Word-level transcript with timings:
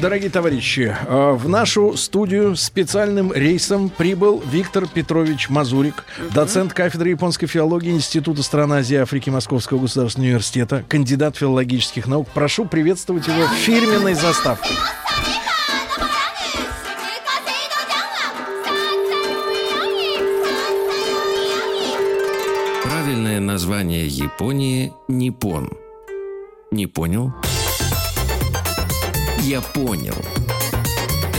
Дорогие 0.00 0.30
товарищи, 0.30 0.96
э, 1.06 1.32
в 1.32 1.48
нашу 1.48 1.96
студию 1.96 2.56
специальным 2.56 3.32
рейсом 3.32 3.90
прибыл 3.90 4.42
Виктор 4.50 4.86
Петрович 4.86 5.48
Мазурик, 5.48 6.04
доцент 6.34 6.72
кафедры 6.72 7.10
японской 7.10 7.46
филологии 7.46 7.92
Института 7.92 8.42
стран 8.42 8.72
Азии 8.72 8.94
и 8.94 8.98
Африки 8.98 9.30
Московского 9.30 9.78
государственного 9.80 10.28
университета, 10.30 10.84
кандидат 10.88 11.36
филологических 11.36 12.06
наук. 12.06 12.28
Прошу 12.32 12.64
приветствовать 12.64 13.26
его 13.26 13.46
фирменной 13.46 14.14
заставкой. 14.14 14.76
Правильное 22.82 23.40
название 23.40 24.06
Японии– 24.06 24.92
Ниппон. 25.08 25.70
Не 26.70 26.86
понял? 26.86 27.32
Я 29.42 29.60
понял. 29.60 30.14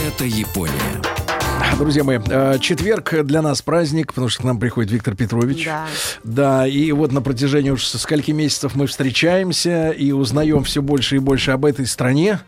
Это 0.06 0.26
Япония. 0.26 1.13
Друзья 1.78 2.04
мои, 2.04 2.18
э, 2.26 2.58
четверг 2.60 3.14
для 3.24 3.42
нас 3.42 3.62
праздник, 3.62 4.08
потому 4.08 4.28
что 4.28 4.42
к 4.42 4.44
нам 4.44 4.58
приходит 4.58 4.90
Виктор 4.90 5.14
Петрович. 5.14 5.64
Да. 5.66 5.86
Да, 6.22 6.66
и 6.66 6.92
вот 6.92 7.12
на 7.12 7.22
протяжении 7.22 7.70
уж 7.70 7.84
скольки 7.84 8.30
месяцев 8.30 8.74
мы 8.74 8.86
встречаемся 8.86 9.90
и 9.90 10.12
узнаем 10.12 10.64
все 10.64 10.82
больше 10.82 11.16
и 11.16 11.18
больше 11.18 11.52
об 11.52 11.64
этой 11.64 11.86
стране. 11.86 12.40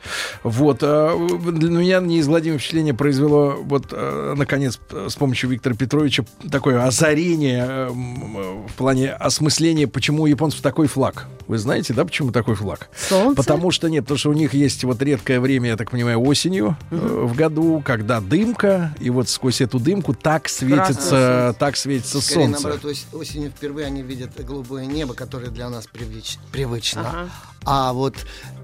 Вот, 0.42 0.78
э, 0.82 1.28
для 1.52 1.70
меня 1.70 2.00
неизгладимое 2.00 2.58
впечатление 2.58 2.94
произвело 2.94 3.58
вот, 3.62 3.86
э, 3.92 4.34
наконец, 4.36 4.78
с 4.90 5.14
помощью 5.14 5.50
Виктора 5.50 5.74
Петровича 5.74 6.24
такое 6.50 6.84
озарение 6.84 7.88
в 7.88 8.72
плане 8.76 9.12
осмысления, 9.12 9.86
почему 9.86 10.24
у 10.24 10.26
японцев 10.26 10.60
такой 10.60 10.86
флаг. 10.86 11.26
Вы 11.46 11.58
знаете, 11.58 11.94
да, 11.94 12.04
почему 12.04 12.32
такой 12.32 12.56
флаг? 12.56 12.88
Солнце? 12.96 13.36
Потому 13.36 13.70
что 13.70 13.88
нет, 13.88 14.04
потому 14.04 14.18
что 14.18 14.30
у 14.30 14.32
них 14.32 14.52
есть 14.52 14.82
вот 14.84 15.00
редкое 15.02 15.38
время, 15.38 15.70
я 15.70 15.76
так 15.76 15.90
понимаю, 15.90 16.20
осенью 16.20 16.76
э, 16.90 16.96
в 16.96 17.36
году, 17.36 17.82
когда 17.84 18.20
дымка, 18.20 18.94
и 19.00 19.10
вот 19.10 19.28
сквозь 19.28 19.60
эту 19.60 19.78
дымку 19.78 20.14
так 20.14 20.48
светится, 20.48 21.54
так 21.58 21.76
светится 21.76 22.20
Скорее, 22.20 22.46
солнце. 22.46 22.62
наоборот, 22.68 22.84
ос- 22.92 23.06
осенью 23.12 23.50
впервые 23.50 23.86
они 23.86 24.02
видят 24.02 24.30
голубое 24.44 24.86
небо, 24.86 25.14
которое 25.14 25.48
для 25.50 25.68
нас 25.70 25.86
привлеч- 25.86 26.38
привычно. 26.52 27.08
Ага. 27.08 27.28
А 27.68 27.92
вот 27.92 28.14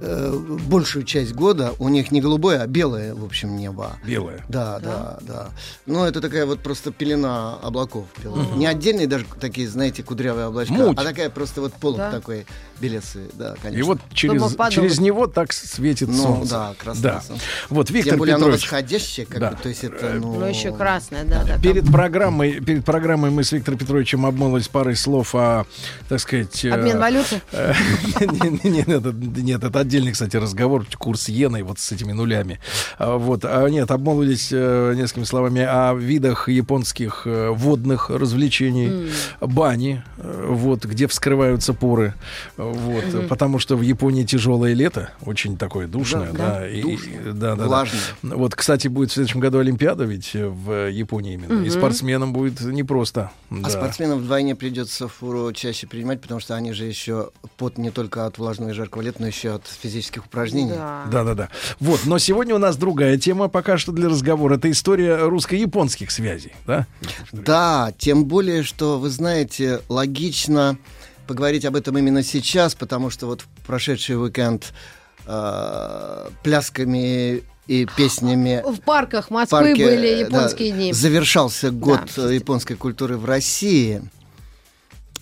э, 0.01 0.33
большую 0.69 1.05
часть 1.05 1.33
года 1.33 1.75
у 1.81 1.89
них 1.89 2.13
не 2.13 2.21
голубое, 2.21 2.63
а 2.63 2.67
белое, 2.69 3.15
в 3.15 3.25
общем, 3.25 3.57
небо. 3.57 3.97
Белое. 4.07 4.45
Да, 4.49 4.79
да, 4.79 5.19
да. 5.23 5.49
Ну, 5.87 6.05
это 6.05 6.21
такая 6.21 6.47
вот 6.47 6.61
просто 6.61 6.93
пелена 6.93 7.57
облаков. 7.57 8.07
белая. 8.23 8.47
Не 8.55 8.67
отдельные 8.67 9.09
даже 9.09 9.25
такие, 9.41 9.69
знаете, 9.69 10.03
кудрявые 10.05 10.47
облачка, 10.49 10.75
Муть. 10.75 10.97
а 10.99 11.03
такая 11.03 11.31
просто 11.31 11.61
вот 11.61 11.73
полок 11.75 11.99
Да. 11.99 12.11
такой 12.13 12.47
белесый, 12.81 13.23
да, 13.35 13.55
конечно. 13.63 13.79
И 13.79 13.83
вот 13.83 13.99
через, 14.13 14.57
через 14.73 14.99
него 14.99 15.27
так 15.27 15.53
светит 15.53 16.09
Ну, 16.09 16.15
солнце. 16.23 16.51
да, 16.51 16.75
красное 16.79 17.03
Да. 17.03 17.21
солнце. 17.21 17.43
Вот 17.71 17.91
Виктор 17.91 18.13
Тем 18.13 18.19
более 18.19 18.35
оно 18.37 18.47
Петрович. 18.47 18.63
восходящее, 18.65 19.27
как 19.27 19.39
Да. 19.41 19.51
бы, 19.51 19.57
то 19.63 19.69
есть 19.69 19.85
это, 19.85 20.13
ну... 20.21 20.35
Ну, 20.41 20.47
еще 20.47 20.73
красное, 20.73 21.25
да, 21.25 21.45
да. 21.45 21.59
Перед 21.59 21.91
программой, 21.91 22.61
перед 22.61 22.85
программой 22.85 23.31
мы 23.31 23.45
с 23.45 23.53
Виктором 23.53 23.79
Петровичем 23.79 24.27
обмолвились 24.27 24.69
парой 24.69 24.97
слов 24.97 25.35
о, 25.35 25.65
так 26.09 26.21
сказать... 26.21 26.65
э, 26.65 26.71
Обмен 26.71 26.99
валюты? 26.99 27.41
э, 27.53 27.73
не- 28.21 28.61
не- 28.71 28.71
Нет, 28.83 28.89
это- 28.89 29.13
нет, 29.13 29.63
это 29.65 29.79
отдельный, 29.81 30.13
кстати, 30.13 30.37
разговор. 30.37 30.85
Курс 30.99 31.29
иены 31.29 31.63
вот 31.63 31.79
с 31.79 31.93
этими 31.93 32.13
нулями. 32.13 32.59
А, 32.99 33.17
Вот, 33.17 33.45
а 33.45 33.67
нет, 33.69 33.91
обмолвились 33.91 34.49
э, 34.53 34.95
несколькими 34.97 35.25
словами 35.25 35.63
о 35.63 35.95
видах 35.95 36.49
японских 36.49 37.27
водных 37.27 38.11
развлечений, 38.11 39.11
бани, 39.41 40.03
вот, 40.17 40.85
где 40.85 41.07
вскрываются 41.07 41.73
поры, 41.75 42.15
вот, 42.73 43.05
э, 43.15 43.27
потому 43.29 43.59
что 43.59 43.77
в 43.77 43.83
Японии 43.83 44.25
тяжелое 44.25 44.75
лето, 44.75 45.11
очень 45.25 45.57
такое 45.57 45.87
душное, 45.87 46.33
да, 46.33 46.69
и- 46.69 46.81
и- 46.81 46.99
да, 47.27 47.33
да, 47.33 47.57
да. 47.57 47.67
Влажное. 47.67 48.01
Вот, 48.23 48.55
кстати, 48.55 48.89
будет 48.89 49.11
в 49.11 49.15
следующем 49.15 49.41
году 49.41 49.59
Олимпиада 49.59 50.05
ведь 50.05 50.35
э, 50.35 50.47
в 50.49 50.89
Японии 50.91 51.35
именно. 51.35 51.63
И 51.65 51.71
спортсменам 51.71 52.33
будет 52.33 52.61
непросто. 52.61 53.31
А 53.51 53.55
Да. 53.55 53.71
спортсменам 53.71 54.19
вдвойне 54.21 54.55
придется 54.55 55.09
фуру 55.09 55.53
чаще 55.53 55.87
принимать, 55.87 56.21
потому 56.21 56.41
что 56.41 56.55
они 56.57 56.73
же 56.73 56.85
еще 56.85 57.31
пот 57.57 57.79
не 57.79 57.91
только 57.91 58.27
от 58.27 58.39
влажного 58.39 58.71
и 58.71 58.73
жаркого 58.73 59.03
лета, 59.03 59.19
но 59.21 59.27
еще 59.27 59.55
от 59.55 59.67
физических 59.67 60.27
упражнений. 60.27 60.73
Да. 60.73 61.05
Да, 61.11 61.25
да, 61.25 61.35
да. 61.35 61.49
Вот, 61.81 62.01
но 62.07 62.19
сегодня 62.19 62.55
у 62.55 62.59
нас 62.59 62.77
другая 62.77 63.19
тема 63.19 63.49
пока 63.49 63.79
что 63.79 63.93
для 63.93 64.09
разговора. 64.09 64.57
Это 64.57 64.71
история 64.71 65.17
русско-японских 65.29 66.11
связей, 66.11 66.53
да? 66.67 66.87
Да, 67.33 67.93
тем 67.99 68.25
более, 68.25 68.63
что, 68.63 68.99
вы 68.99 69.11
знаете, 69.11 69.81
логично 69.89 70.77
поговорить 71.27 71.65
об 71.65 71.77
этом 71.77 71.97
именно 71.99 72.23
сейчас, 72.23 72.75
потому 72.75 73.11
что 73.11 73.27
вот 73.27 73.43
в 73.43 73.47
прошедший 73.67 74.21
уикенд 74.23 74.73
э, 75.27 76.29
плясками 76.43 77.43
и 77.67 77.87
песнями 77.97 78.63
В 78.67 78.81
парках 78.81 79.31
Москвы 79.31 79.59
парке, 79.59 79.85
были 79.85 80.09
э, 80.09 80.21
японские 80.21 80.73
да, 80.73 80.77
дни. 80.77 80.93
завершался 80.93 81.71
год 81.71 82.01
Да, 82.17 82.31
японской 82.31 82.75
культуры 82.75 83.17
в 83.17 83.25
России. 83.25 84.03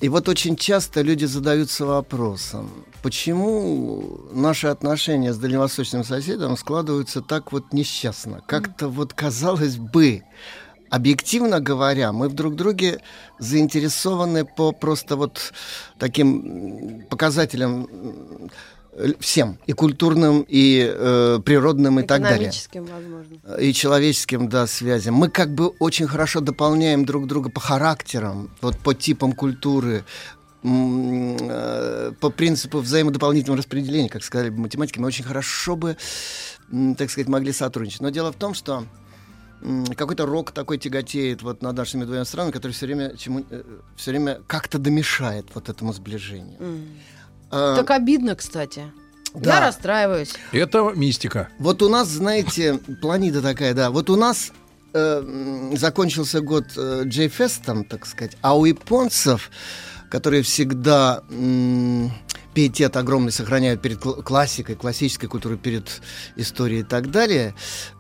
И 0.01 0.09
вот 0.09 0.31
очень 0.31 0.57
часто 0.57 1.03
люди 1.03 1.27
задаются 1.27 1.85
вопросом, 1.85 2.71
почему 3.03 4.21
наши 4.33 4.69
отношения 4.69 5.35
с 5.35 5.37
дальневосточным 5.37 6.05
соседом 6.05 6.57
складываются 6.57 7.21
так 7.21 7.53
вот 7.53 7.75
несчастно. 7.75 8.41
Как-то 8.47 8.89
вот 8.89 9.13
казалось 9.13 9.77
бы, 9.77 10.23
объективно 10.91 11.61
говоря, 11.61 12.13
мы 12.13 12.29
в 12.29 12.35
друг 12.35 12.57
друге 12.57 13.01
заинтересованы 13.39 14.45
по 14.45 14.73
просто 14.73 15.17
вот 15.17 15.53
таким 15.99 17.07
показателям 17.09 18.51
всем, 19.21 19.59
и 19.67 19.73
культурным, 19.73 20.45
и 20.49 20.93
э, 20.93 21.39
природным, 21.45 22.01
и 22.01 22.03
так 22.03 22.23
далее 22.23 22.51
возможно. 22.75 23.55
и 23.61 23.73
человеческим, 23.73 24.49
да, 24.49 24.67
связям. 24.67 25.15
Мы 25.15 25.29
как 25.29 25.55
бы 25.55 25.69
очень 25.79 26.07
хорошо 26.07 26.41
дополняем 26.41 27.05
друг 27.05 27.27
друга 27.27 27.51
по 27.51 27.61
характерам, 27.61 28.51
вот 28.61 28.77
по 28.79 28.93
типам 28.93 29.33
культуры, 29.33 30.05
э, 30.65 32.13
по 32.21 32.31
принципу 32.31 32.79
взаимодополнительного 32.79 33.59
распределения, 33.59 34.09
как 34.09 34.25
сказали 34.25 34.51
бы 34.51 34.59
математики, 34.59 34.99
мы 34.99 35.07
очень 35.07 35.25
хорошо 35.25 35.77
бы, 35.77 35.97
так 36.99 37.11
сказать, 37.11 37.29
могли 37.29 37.53
сотрудничать. 37.53 38.01
Но 38.01 38.11
дело 38.11 38.33
в 38.33 38.37
том, 38.37 38.55
что 38.55 38.85
какой-то 39.97 40.27
рок 40.27 40.53
такой 40.53 40.79
тяготеет 40.79 41.43
вот 41.43 41.63
над 41.63 41.77
нашими 41.77 42.05
двумя 42.05 42.25
странами, 42.25 42.51
который 42.53 42.73
все 42.73 42.87
время, 42.87 43.17
чему, 43.17 43.45
все 43.97 44.11
время 44.11 44.41
как-то 44.47 44.79
домешает 44.79 45.47
вот 45.55 45.69
этому 45.69 45.93
сближению. 45.93 46.57
М. 46.61 46.89
А, 47.51 47.77
Так 47.77 47.91
обидно, 47.91 48.35
кстати. 48.37 48.91
да. 49.35 49.55
Я 49.57 49.67
расстраиваюсь. 49.67 50.35
Это 50.53 50.93
мистика. 50.95 51.49
Вот 51.59 51.83
у 51.83 51.89
нас, 51.89 52.09
знаете, 52.09 52.79
планида 53.03 53.43
такая, 53.43 53.75
да. 53.75 53.91
Вот 53.91 54.09
у 54.11 54.17
нас 54.17 54.53
э, 54.93 55.71
закончился 55.77 56.41
год 56.41 56.65
э, 56.77 57.03
J-фестом, 57.07 57.85
так 57.85 58.07
сказать, 58.07 58.37
а 58.41 58.57
у 58.57 58.65
японцев, 58.65 59.51
которые 60.11 60.43
всегда 60.43 61.23
м, 61.31 62.11
пиетет 62.55 62.97
огромный 62.97 63.33
сохраняют 63.33 63.81
перед 63.81 63.99
кл- 63.99 64.23
классикой, 64.23 64.77
классической 64.77 65.29
культурой, 65.29 65.59
перед 65.59 66.03
историей 66.37 66.81
и 66.81 66.85
так 66.85 67.11
далее, 67.11 67.55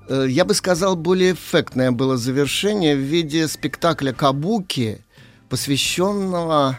э, 0.08 0.26
я 0.28 0.44
бы 0.44 0.54
сказал, 0.54 0.96
более 0.96 1.32
эффектное 1.32 1.92
было 1.92 2.16
завершение 2.16 2.96
в 2.96 3.00
виде 3.00 3.48
спектакля 3.48 4.12
«Кабуки», 4.12 5.04
посвященного 5.48 6.78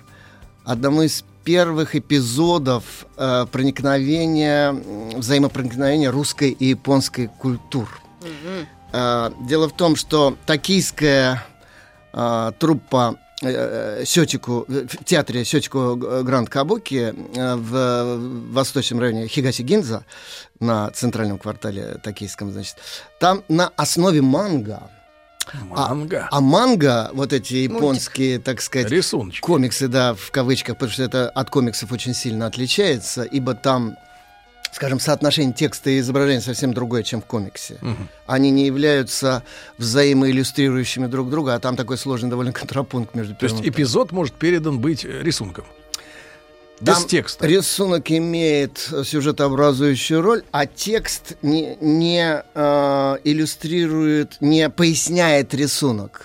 одному 0.64 1.04
из 1.04 1.24
первых 1.44 1.96
эпизодов 1.96 2.84
э, 3.18 3.46
проникновения, 3.52 4.72
взаимопроникновения 4.72 6.12
русской 6.12 6.52
и 6.52 6.68
японской 6.68 7.28
культур. 7.28 7.90
Мгм. 8.22 8.68
Э, 8.94 9.32
дело 9.48 9.68
в 9.68 9.76
том, 9.76 9.96
что 9.96 10.38
токийская 10.46 11.44
э, 12.14 12.52
труппа 12.60 13.18
э, 13.42 14.04
Сётику, 14.06 14.66
в 14.68 15.04
театре 15.04 15.46
Сётику 15.46 15.96
Гранд 15.96 16.50
Кабуки 16.50 17.14
э, 17.36 17.56
в 17.56 18.18
восточном 18.52 19.00
районе 19.00 19.26
Хигаси-Гинза 19.26 20.04
на 20.60 20.90
центральном 20.92 21.38
квартале 21.38 22.00
токийском, 22.04 22.52
значит, 22.52 22.76
там 23.20 23.44
на 23.48 23.72
основе 23.76 24.22
манга. 24.22 24.90
Манга. 25.70 26.28
А 26.32 26.40
манга, 26.40 27.10
вот 27.14 27.34
эти 27.34 27.56
японские, 27.56 28.40
так 28.40 28.62
сказать, 28.62 28.90
Рисуночки. 28.90 29.42
комиксы, 29.42 29.88
да, 29.88 30.14
в 30.14 30.32
кавычках, 30.32 30.76
потому 30.76 30.92
что 30.92 31.04
это 31.04 31.30
от 31.30 31.50
комиксов 31.50 31.92
очень 31.92 32.14
сильно 32.14 32.46
отличается, 32.46 33.24
ибо 33.24 33.54
там, 33.56 33.98
скажем, 34.72 35.00
соотношение 35.00 35.54
текста 35.54 35.90
и 35.90 36.00
изображения 36.00 36.42
совсем 36.42 36.74
другое, 36.74 37.04
чем 37.04 37.22
в 37.22 37.26
комиксе. 37.26 37.78
Мгм. 37.82 38.10
Они 38.26 38.52
не 38.52 38.66
являются 38.66 39.44
взаимоиллюстрирующими 39.78 41.08
друг 41.08 41.30
друга, 41.30 41.56
а 41.56 41.60
там 41.60 41.76
такой 41.76 41.98
сложный 41.98 42.30
довольно 42.30 42.52
контрапункт 42.54 43.16
между 43.16 43.36
То 43.36 43.46
есть 43.46 43.62
эпизод 43.62 44.12
может 44.12 44.34
передан 44.34 44.80
быть 44.80 45.06
э, 45.06 45.22
рисунком. 45.22 45.66
Без 46.80 46.96
Там 46.96 47.08
текста. 47.08 47.46
Рисунок 47.46 48.10
имеет 48.10 48.90
э, 48.92 49.04
сюжетообразующую 49.04 50.22
роль, 50.22 50.44
а 50.52 50.66
текст 50.66 51.38
не, 51.44 51.78
не 51.80 52.44
э, 52.56 53.18
иллюстрирует, 53.24 54.38
не 54.42 54.68
поясняет 54.70 55.54
рисунок. 55.54 56.24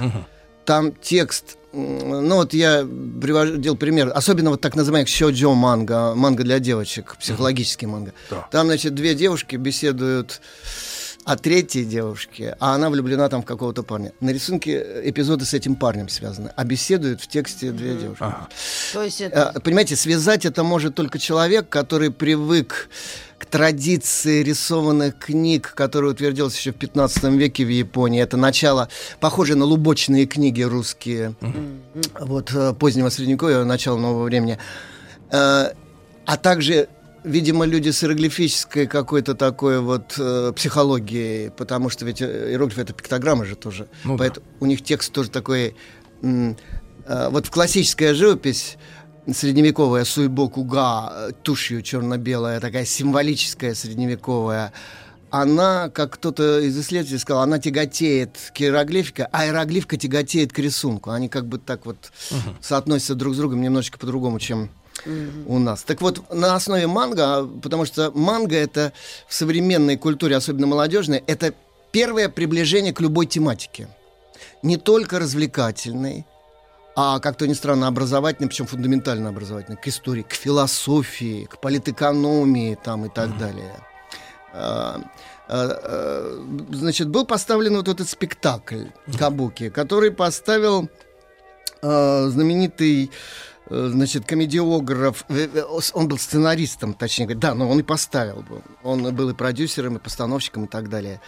Там 0.64 0.92
текст, 0.94 1.58
ну 1.76 2.36
вот 2.36 2.54
я 2.54 2.84
приводил 2.84 3.76
пример, 3.76 4.10
особенно 4.14 4.50
вот 4.50 4.60
так 4.60 4.74
называемых 4.74 5.08
сёджо 5.08 5.52
манга, 5.54 6.14
манга 6.14 6.42
для 6.42 6.58
девочек, 6.58 7.16
психологический 7.20 7.86
манга. 7.86 8.12
Да. 8.30 8.48
Там, 8.50 8.66
значит, 8.66 8.94
две 8.94 9.14
девушки 9.14 9.56
беседуют 9.56 10.40
о 11.24 11.36
третьей 11.36 11.84
девушке, 11.84 12.56
а 12.60 12.76
она 12.76 12.88
влюблена 12.88 13.28
там 13.28 13.42
в 13.42 13.44
какого-то 13.44 13.82
парня. 13.82 14.12
На 14.20 14.30
рисунке 14.30 14.80
эпизоды 15.04 15.44
с 15.44 15.54
этим 15.54 15.74
парнем 15.74 16.08
связаны, 16.08 16.52
а 16.54 16.64
беседуют 16.64 17.20
в 17.20 17.26
тексте 17.26 17.72
две 17.72 17.96
девушки. 17.96 18.22
Ага. 18.22 18.48
То 18.92 19.02
есть 19.02 19.20
это... 19.20 19.52
Э, 19.54 19.60
Понимаете, 19.60 19.96
связать 19.96 20.46
это 20.46 20.62
может 20.62 20.94
только 20.94 21.18
человек, 21.18 21.68
который 21.68 22.12
привык 22.12 22.88
к 23.38 23.44
традиции 23.44 24.42
рисованных 24.42 25.18
книг, 25.18 25.72
которая 25.74 26.12
утвердилась 26.12 26.56
еще 26.56 26.72
в 26.72 26.76
15 26.76 27.24
веке 27.34 27.64
в 27.64 27.68
Японии. 27.68 28.22
Это 28.22 28.36
начало, 28.36 28.88
похоже 29.20 29.56
на 29.56 29.64
лубочные 29.66 30.26
книги 30.26 30.62
русские, 30.62 31.34
вот 32.18 32.52
э, 32.54 32.72
позднего 32.72 33.10
средневековья, 33.10 33.64
начала 33.64 33.98
нового 33.98 34.24
времени. 34.24 34.58
Э, 35.30 35.72
А 36.24 36.36
также, 36.38 36.88
видимо, 37.24 37.66
люди 37.66 37.90
с 37.90 38.02
иероглифической 38.02 38.86
какой-то 38.86 39.34
такой 39.34 39.80
вот 39.80 40.14
э, 40.18 40.52
психологией, 40.56 41.50
потому 41.50 41.90
что 41.90 42.04
ведь 42.06 42.22
э, 42.22 42.50
иероглифы 42.52 42.80
это 42.82 42.94
пиктограммы 42.94 43.44
же 43.44 43.54
тоже. 43.54 43.86
Ну 44.04 44.16
да. 44.16 44.18
Поэтому 44.18 44.46
у 44.60 44.66
них 44.66 44.82
текст 44.82 45.12
тоже 45.12 45.30
такой... 45.30 45.76
э, 46.22 46.54
вот 47.30 47.46
в 47.46 47.50
классическая 47.50 48.14
живопись 48.14 48.76
средневековая 49.32 50.04
суйбокуга 50.04 51.12
э, 51.12 51.30
тушью 51.42 51.82
черно-белая, 51.82 52.60
такая 52.60 52.84
символическая 52.84 53.74
средневековая, 53.74 54.72
она, 55.30 55.90
как 55.90 56.12
кто-то 56.14 56.60
из 56.60 56.78
исследователей 56.78 57.18
сказал, 57.18 57.42
она 57.42 57.58
тяготеет 57.58 58.52
к 58.54 58.60
иероглифике, 58.60 59.28
а 59.32 59.46
иероглифка 59.46 59.96
тяготеет 59.96 60.52
к 60.52 60.58
рисунку. 60.58 61.10
Они 61.10 61.28
как 61.28 61.46
бы 61.46 61.58
так 61.58 61.84
вот 61.84 61.96
соотносятся 62.60 63.14
друг 63.14 63.34
с 63.34 63.38
другом 63.38 63.60
немножечко 63.60 63.98
по-другому, 63.98 64.38
чем 64.38 64.70
у 65.46 65.58
нас. 65.58 65.82
Так 65.82 66.00
вот, 66.00 66.32
на 66.32 66.54
основе 66.54 66.86
манго, 66.86 67.38
а, 67.38 67.46
потому 67.62 67.84
что 67.84 68.10
манго 68.12 68.56
это 68.56 68.92
в 69.28 69.34
современной 69.34 69.96
культуре, 69.96 70.36
особенно 70.36 70.66
молодежной, 70.66 71.22
это 71.26 71.52
первое 71.92 72.28
приближение 72.28 72.92
к 72.92 73.00
любой 73.00 73.26
тематике. 73.26 73.88
Не 74.62 74.76
только 74.76 75.18
развлекательной, 75.18 76.24
а, 76.98 77.20
как 77.20 77.36
то 77.36 77.46
ни 77.46 77.52
странно, 77.52 77.88
образовательной, 77.88 78.48
причем 78.48 78.66
фундаментально 78.66 79.28
образовательной, 79.28 79.76
к 79.76 79.86
истории, 79.86 80.22
к 80.22 80.32
философии, 80.32 81.44
к 81.44 81.58
политэкономии 81.58 82.78
там 82.82 83.04
и 83.04 83.10
так 83.10 83.36
далее. 83.36 83.76
А, 84.54 85.02
а, 85.46 85.68
а, 85.68 86.66
Значит, 86.70 87.10
был 87.10 87.26
поставлен 87.26 87.76
вот 87.76 87.88
этот 87.88 88.08
спектакль 88.08 88.86
Кабуки, 89.18 89.68
который 89.68 90.10
поставил 90.10 90.88
знаменитый 91.82 93.10
э, 93.68 93.88
значит, 93.92 94.24
комедиограф, 94.24 95.26
э, 95.28 95.48
э, 95.52 95.62
он 95.92 96.08
был 96.08 96.16
сценаристом, 96.18 96.94
точнее 96.94 97.26
говоря, 97.26 97.40
да, 97.40 97.54
но 97.54 97.68
он 97.68 97.78
и 97.78 97.82
поставил 97.82 98.42
был. 98.42 98.62
Он 98.82 99.14
был 99.14 99.28
и 99.28 99.34
продюсером, 99.34 99.96
и 99.96 100.00
постановщиком, 100.00 100.64
и 100.64 100.68
так 100.68 100.88
далее. 100.88 101.20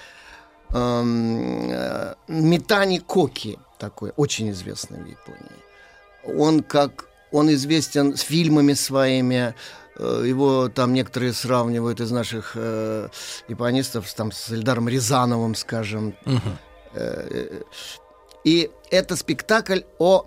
Митани 2.26 2.99
Коки, 2.99 3.59
такой, 3.78 4.12
очень 4.16 4.50
известный 4.50 5.02
в 5.02 5.06
Японии. 5.06 5.62
Он 6.25 6.62
как, 6.62 7.08
он 7.32 7.50
известен 7.52 8.16
с 8.16 8.20
фильмами 8.20 8.75
своими, 8.75 9.54
э, 9.98 10.25
его 10.26 10.69
там 10.69 10.92
некоторые 10.92 11.32
сравнивают 11.32 12.00
из 12.00 12.10
наших 12.10 12.52
э, 12.54 13.08
японистов 13.48 14.12
там, 14.14 14.32
с 14.32 14.50
Эльдаром 14.50 14.88
Рязановым, 14.88 15.54
скажем. 15.54 16.14
Э, 16.94 17.28
э, 17.30 17.62
И 18.44 18.70
это 18.90 19.16
спектакль 19.16 19.80
о 19.98 20.26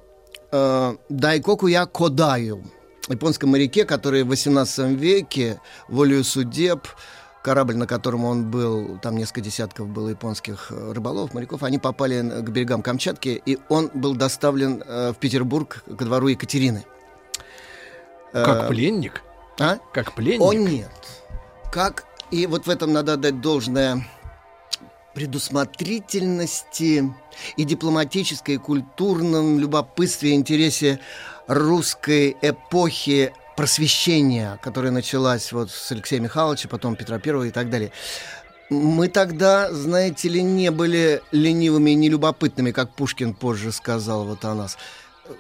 э, 0.52 0.96
Дайкоку 1.10 1.68
я 1.68 1.86
Кодаю, 1.86 2.64
японском 3.10 3.50
моряке, 3.50 3.86
который 3.86 4.24
в 4.24 4.28
18 4.28 5.00
веке 5.00 5.60
волею 5.88 6.24
судеб 6.24 6.88
корабль, 7.42 7.76
на 7.76 7.88
котором 7.88 8.26
он 8.26 8.50
был, 8.50 9.00
там 9.02 9.18
несколько 9.18 9.42
десятков 9.42 9.88
было 9.88 10.10
японских 10.10 10.68
э, 10.72 10.92
рыболов, 10.94 11.34
моряков, 11.34 11.64
они 11.64 11.80
попали 11.80 12.22
к 12.22 12.50
берегам 12.50 12.82
Камчатки, 12.82 13.42
и 13.46 13.58
он 13.70 13.90
был 13.94 14.16
доставлен 14.16 14.84
э, 14.86 15.12
в 15.12 15.16
Петербург 15.16 15.84
ко 15.98 16.06
двору 16.06 16.28
Екатерины. 16.28 16.86
Как 18.32 18.66
Э, 18.66 18.68
пленник? 18.70 19.24
а? 19.60 19.78
Как 19.94 20.14
пленник? 20.14 20.42
О, 20.42 20.54
нет. 20.54 20.92
Как, 21.72 22.06
и 22.32 22.48
вот 22.48 22.66
в 22.66 22.70
этом 22.70 22.94
надо 22.94 23.14
отдать 23.14 23.42
должное 23.42 24.06
предусмотрительности 25.14 27.14
и 27.58 27.64
дипломатической, 27.64 28.56
и 28.56 28.58
культурном 28.58 29.60
любопытстве, 29.60 30.34
интересе 30.34 31.00
русской 31.48 32.38
эпохи 32.42 33.34
просвещения, 33.58 34.60
которая 34.64 34.92
началась 34.92 35.52
вот 35.52 35.72
с 35.72 35.92
Алексея 35.92 36.20
Михайловича, 36.20 36.68
потом 36.70 36.96
Петра 36.96 37.20
Первого 37.20 37.46
и 37.46 37.52
так 37.52 37.70
далее. 37.70 37.92
Мы 38.70 39.10
тогда, 39.10 39.72
знаете 39.74 40.30
ли, 40.30 40.42
не 40.42 40.72
были 40.72 41.22
ленивыми 41.32 41.92
и 41.92 41.96
нелюбопытными, 41.96 42.72
как 42.72 42.96
Пушкин 42.96 43.34
позже 43.34 43.72
сказал 43.72 44.24
вот 44.26 44.46
о 44.46 44.56
нас. 44.56 44.78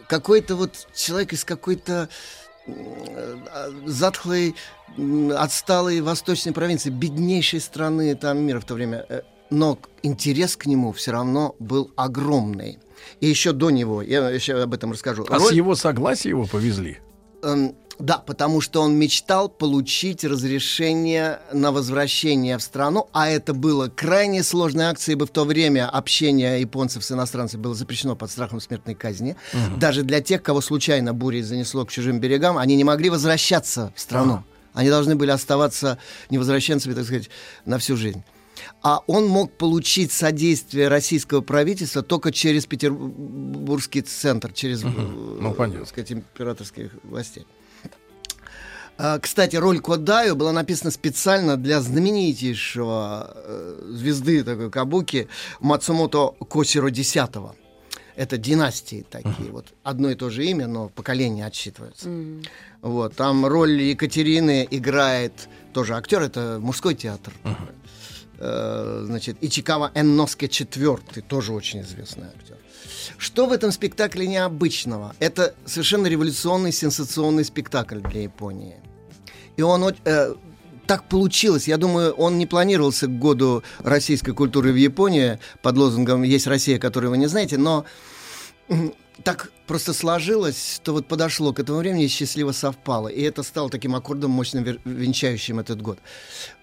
Какой-то 0.07 0.55
вот 0.55 0.87
человек 0.93 1.31
из 1.33 1.45
какой-то 1.45 2.09
э, 2.67 3.37
затхлой, 3.85 4.55
отсталой 5.37 6.01
восточной 6.01 6.51
провинции, 6.51 6.89
беднейшей 6.89 7.61
страны 7.61 8.15
там 8.15 8.39
мира 8.39 8.59
в 8.59 8.65
то 8.65 8.73
время. 8.73 9.05
Э, 9.07 9.21
Но 9.49 9.79
интерес 10.03 10.57
к 10.57 10.65
нему 10.65 10.91
все 10.91 11.11
равно 11.11 11.55
был 11.59 11.91
огромный. 11.95 12.79
И 13.21 13.27
еще 13.27 13.53
до 13.53 13.69
него, 13.69 14.01
я 14.01 14.29
еще 14.29 14.61
об 14.61 14.73
этом 14.73 14.91
расскажу. 14.91 15.25
А 15.29 15.39
с 15.39 15.43
Роль- 15.43 15.55
его 15.55 15.75
согласия 15.75 16.29
его 16.29 16.45
повезли? 16.45 16.99
Да, 18.01 18.17
потому 18.17 18.61
что 18.61 18.81
он 18.81 18.95
мечтал 18.95 19.47
получить 19.47 20.23
разрешение 20.23 21.39
на 21.53 21.71
возвращение 21.71 22.57
в 22.57 22.61
страну, 22.63 23.07
а 23.13 23.29
это 23.29 23.53
было 23.53 23.89
крайне 23.89 24.41
сложной 24.43 24.85
акцией, 24.85 25.15
ибо 25.15 25.27
в 25.27 25.29
то 25.29 25.45
время 25.45 25.87
общение 25.87 26.59
японцев 26.59 27.03
с 27.05 27.11
иностранцами 27.11 27.61
было 27.61 27.75
запрещено 27.75 28.15
под 28.15 28.31
страхом 28.31 28.59
смертной 28.59 28.95
казни. 28.95 29.35
Даже 29.77 30.01
для 30.01 30.19
тех, 30.19 30.41
кого 30.41 30.61
случайно 30.61 31.13
бурей 31.13 31.43
занесло 31.43 31.85
к 31.85 31.91
чужим 31.91 32.19
берегам, 32.19 32.57
они 32.57 32.75
не 32.75 32.83
могли 32.83 33.11
возвращаться 33.11 33.93
в 33.95 33.99
страну. 33.99 34.43
Они 34.73 34.89
должны 34.89 35.15
были 35.15 35.29
оставаться 35.29 35.97
невозвращенцами, 36.31 36.93
так 36.93 37.03
сказать, 37.03 37.29
на 37.65 37.77
всю 37.77 37.97
жизнь. 37.97 38.23
А 38.81 39.01
он 39.07 39.27
мог 39.27 39.51
получить 39.51 40.11
содействие 40.11 40.87
российского 40.87 41.41
правительства 41.41 42.01
только 42.01 42.31
через 42.31 42.65
Петербургский 42.65 44.01
центр, 44.01 44.51
через, 44.53 44.83
э, 44.83 44.87
Ну, 44.87 45.53
понятно. 45.53 45.81
так 45.81 45.89
сказать, 45.89 46.11
императорских 46.11 46.91
властей. 47.03 47.45
А, 48.97 49.19
Кстати, 49.19 49.55
роль 49.55 49.79
Кодаю 49.79 50.35
была 50.35 50.51
написана 50.51 50.91
специально 50.91 51.57
для 51.57 51.81
знаменитейшего 51.81 53.31
э, 53.35 53.81
звезды 53.89 54.43
такой 54.43 54.69
кабуки 54.69 55.27
Мацумото 55.59 56.35
Косиро 56.49 56.89
X. 56.89 57.15
Это 58.15 58.37
династии 58.37 59.05
такие. 59.09 59.51
Вот 59.51 59.67
одно 59.83 60.11
и 60.11 60.15
то 60.15 60.29
же 60.29 60.45
имя, 60.45 60.67
но 60.67 60.89
поколение 60.89 61.45
отсчитывается. 61.45 62.09
Вот, 62.81 63.15
там 63.15 63.45
роль 63.45 63.81
Екатерины 63.81 64.67
играет 64.69 65.47
тоже 65.73 65.95
актер, 65.95 66.21
это 66.21 66.57
мужской 66.59 66.93
театр. 66.95 67.33
Э, 68.37 69.03
значит, 69.05 69.37
Ичикава 69.41 69.91
Энноске 69.93 70.47
IV, 70.47 71.21
тоже 71.21 71.53
очень 71.53 71.81
известный 71.81 72.25
актер. 72.27 72.57
Что 73.17 73.45
в 73.45 73.51
этом 73.51 73.71
спектакле 73.71 74.27
необычного? 74.27 75.15
Это 75.19 75.55
совершенно 75.65 76.07
революционный, 76.07 76.71
сенсационный 76.71 77.45
спектакль 77.45 77.99
для 77.99 78.23
Японии. 78.23 78.75
И 79.57 79.61
он 79.61 79.83
э, 80.05 80.33
так 80.87 81.07
получилось. 81.07 81.67
Я 81.67 81.77
думаю, 81.77 82.11
он 82.13 82.37
не 82.37 82.45
планировался 82.45 83.07
к 83.07 83.19
году 83.19 83.63
российской 83.79 84.31
культуры 84.33 84.71
в 84.71 84.75
Японии 84.75 85.39
под 85.61 85.77
лозунгом 85.77 86.23
«Есть 86.23 86.47
Россия, 86.47 86.79
которую 86.79 87.11
вы 87.11 87.17
не 87.17 87.27
знаете», 87.27 87.57
но 87.57 87.85
так 89.23 89.51
просто 89.67 89.93
сложилось, 89.93 90.75
что 90.75 90.93
вот 90.93 91.07
подошло 91.07 91.53
к 91.53 91.59
этому 91.59 91.79
времени 91.79 92.05
и 92.05 92.07
счастливо 92.07 92.51
совпало. 92.51 93.07
И 93.07 93.21
это 93.21 93.43
стало 93.43 93.69
таким 93.69 93.95
аккордом, 93.95 94.31
мощно 94.31 94.59
венчающим 94.83 95.59
этот 95.59 95.81
год. 95.81 95.99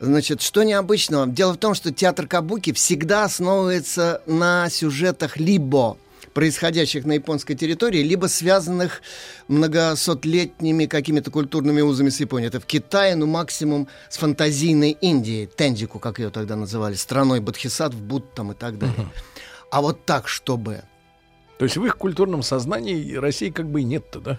Значит, 0.00 0.42
что 0.42 0.62
необычного? 0.62 1.26
Дело 1.26 1.54
в 1.54 1.58
том, 1.58 1.74
что 1.74 1.92
театр 1.92 2.26
Кабуки 2.26 2.72
всегда 2.72 3.24
основывается 3.24 4.22
на 4.26 4.68
сюжетах 4.70 5.36
либо 5.36 5.96
происходящих 6.38 7.04
на 7.04 7.14
японской 7.14 7.56
территории, 7.56 8.00
либо 8.00 8.26
связанных 8.26 9.02
многосотлетними 9.48 10.86
какими-то 10.86 11.32
культурными 11.32 11.80
узами 11.80 12.10
с 12.10 12.20
Японией. 12.20 12.46
Это 12.46 12.60
в 12.60 12.64
Китае, 12.64 13.16
ну, 13.16 13.26
максимум 13.26 13.88
с 14.08 14.18
фантазийной 14.18 14.92
Индией, 15.00 15.46
Тенджику, 15.46 15.98
как 15.98 16.20
ее 16.20 16.30
тогда 16.30 16.54
называли, 16.54 16.94
страной 16.94 17.40
Бодхисаттв, 17.40 17.96
Будд 17.96 18.34
там 18.34 18.52
и 18.52 18.54
так 18.54 18.78
далее. 18.78 19.08
А 19.72 19.82
вот 19.82 20.04
так, 20.04 20.28
чтобы... 20.28 20.82
То 21.58 21.64
есть 21.64 21.76
в 21.76 21.84
их 21.84 21.96
культурном 21.96 22.44
сознании 22.44 23.16
России 23.16 23.50
как 23.50 23.68
бы 23.68 23.80
и 23.80 23.84
нет-то, 23.84 24.20
да? 24.20 24.38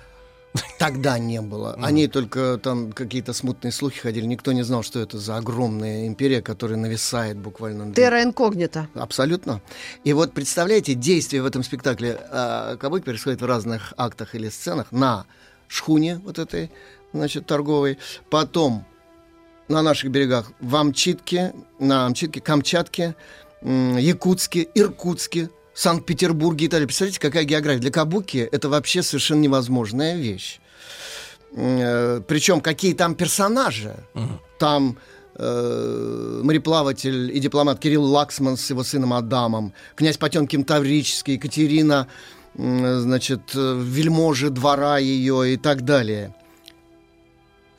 Тогда 0.80 1.20
не 1.20 1.42
было. 1.42 1.78
Они 1.82 2.08
только 2.08 2.60
там 2.62 2.92
какие-то 2.92 3.34
смутные 3.34 3.72
слухи 3.72 4.00
ходили. 4.00 4.26
Никто 4.26 4.52
не 4.52 4.64
знал, 4.64 4.84
что 4.84 5.00
это 5.00 5.20
за 5.20 5.38
огромная 5.38 6.08
империя, 6.08 6.42
которая 6.42 6.78
нависает 6.78 7.38
буквально. 7.38 7.94
Терра 7.94 8.24
инкогнита. 8.24 8.88
Абсолютно. 8.96 9.62
И 10.04 10.14
вот 10.14 10.34
представляете, 10.34 10.96
действие 10.96 11.44
в 11.44 11.46
этом 11.46 11.64
спектакле 11.64 12.20
э, 12.20 12.78
Кабуки 12.80 13.04
происходит 13.04 13.42
в 13.42 13.46
разных 13.46 13.94
актах 13.98 14.36
или 14.36 14.50
сценах 14.50 14.92
на 14.92 15.26
шхуне 15.68 16.20
вот 16.24 16.40
этой, 16.40 16.72
значит, 17.14 17.46
торговой, 17.46 18.00
потом 18.30 18.86
на 19.68 19.82
наших 19.84 20.10
берегах 20.10 20.52
в 20.60 20.76
Амчитке, 20.76 21.54
на 21.80 22.08
Амчитке, 22.08 22.42
Камчатке, 22.42 23.16
Якутске, 23.62 24.68
Иркутске, 24.74 25.50
Санкт-Петербурге, 25.80 26.66
Италии. 26.66 26.86
Представляете, 26.86 27.22
какая 27.22 27.46
география? 27.46 27.80
Для 27.80 27.92
Кабуки 27.92 28.50
это 28.52 28.68
вообще 28.68 29.02
совершенно 29.02 29.40
невозможная 29.40 30.18
вещь. 30.18 30.60
Э, 31.54 32.22
Причем 32.28 32.60
какие 32.60 32.94
там 32.94 33.16
персонажи? 33.16 33.96
Там 34.60 34.98
э, 35.36 36.42
мореплаватель 36.44 37.34
и 37.34 37.40
дипломат 37.40 37.80
Кирилл 37.80 38.04
Лаксман 38.04 38.58
с 38.58 38.70
его 38.70 38.84
сыном 38.84 39.14
Адамом, 39.14 39.74
князь 39.96 40.18
Потемкин 40.18 40.66
Таврический, 40.66 41.36
Екатерина, 41.36 42.08
м, 42.58 43.00
значит, 43.00 43.56
э, 43.56 43.82
вельможи 43.82 44.50
двора 44.50 44.98
ее 44.98 45.54
и 45.54 45.56
так 45.56 45.84
далее. 45.86 46.36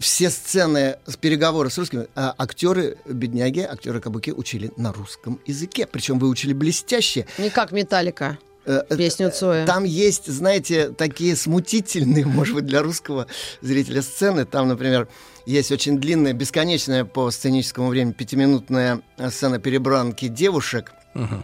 Все 0.01 0.31
сцены 0.31 0.97
с 1.07 1.17
переговоры 1.19 1.69
с 1.69 1.77
русскими 1.77 2.07
а 2.17 2.35
актеры, 2.39 2.97
бедняги, 3.05 3.61
актеры 3.61 4.01
Кабуки 4.01 4.31
учили 4.31 4.73
на 4.79 4.95
русском 4.95 5.39
языке. 5.45 5.87
Причем 5.87 6.19
выучили 6.19 6.55
блестяще. 6.55 7.27
Не 7.37 7.51
как 7.51 7.71
Металлика. 7.71 8.39
Э, 8.65 8.83
э, 8.89 8.97
Песню 8.97 9.31
Цоя. 9.31 9.67
Там 9.67 9.85
есть, 9.85 10.27
знаете, 10.27 10.89
такие 10.89 11.37
смутительные, 11.37 12.25
может 12.25 12.55
быть, 12.55 12.65
для 12.65 12.83
русского 12.83 13.27
зрителя 13.61 14.01
сцены. 14.01 14.47
Там, 14.47 14.69
например, 14.69 15.07
есть 15.45 15.71
очень 15.71 16.01
длинная, 16.01 16.33
бесконечная 16.33 17.05
по 17.05 17.31
сценическому 17.31 17.89
времени 17.89 18.13
пятиминутная 18.13 19.03
сцена 19.29 19.59
перебранки 19.59 20.29
девушек. 20.29 20.93
А, 21.15 21.43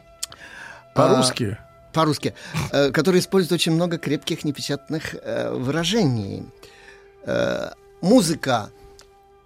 По-русски. 0.94 1.58
По-русски. 1.92 2.32
э, 2.72 2.90
Которые 2.90 3.20
используют 3.20 3.52
очень 3.52 3.72
много 3.72 3.98
крепких 3.98 4.44
непечатных 4.44 5.14
э, 5.14 5.50
выражений. 5.52 6.44
Музыка 8.06 8.70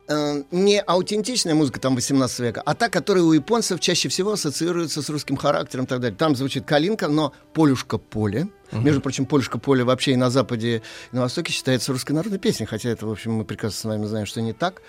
э, 0.06 0.42
не 0.50 0.80
аутентичная 0.80 1.54
музыка 1.54 1.80
там 1.80 1.94
18 1.94 2.40
века, 2.40 2.62
а 2.66 2.74
та, 2.74 2.90
которая 2.90 3.24
у 3.24 3.32
японцев 3.32 3.80
чаще 3.80 4.10
всего 4.10 4.32
ассоциируется 4.32 5.00
с 5.00 5.08
русским 5.08 5.36
характером 5.36 5.86
и 5.86 5.88
так 5.88 6.00
далее. 6.00 6.14
Там 6.14 6.36
звучит 6.36 6.66
калинка, 6.66 7.08
но 7.08 7.32
полюшка 7.54 7.96
поле. 7.96 8.48
Между 8.70 9.00
прочим, 9.00 9.24
полюшка 9.24 9.58
поле 9.58 9.82
вообще 9.82 10.12
и 10.12 10.16
на 10.16 10.28
Западе, 10.28 10.82
и 11.10 11.16
на 11.16 11.22
Востоке 11.22 11.52
считается 11.52 11.92
русской 11.92 12.12
народной 12.12 12.38
песней, 12.38 12.66
хотя 12.66 12.90
это, 12.90 13.06
в 13.06 13.10
общем, 13.10 13.32
мы 13.32 13.44
прекрасно 13.46 13.78
с 13.78 13.84
вами 13.84 14.04
знаем, 14.04 14.26
что 14.26 14.42
не 14.42 14.52
так. 14.52 14.82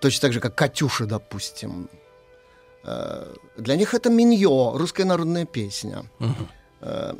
Точно 0.00 0.20
так 0.20 0.32
же, 0.32 0.38
как 0.40 0.54
Катюша, 0.54 1.06
допустим. 1.06 1.88
Э, 2.84 3.34
Для 3.56 3.74
них 3.74 3.92
это 3.92 4.08
миньо, 4.08 4.78
русская 4.78 5.04
народная 5.04 5.46
песня. 5.46 6.04
Э, 6.80 7.14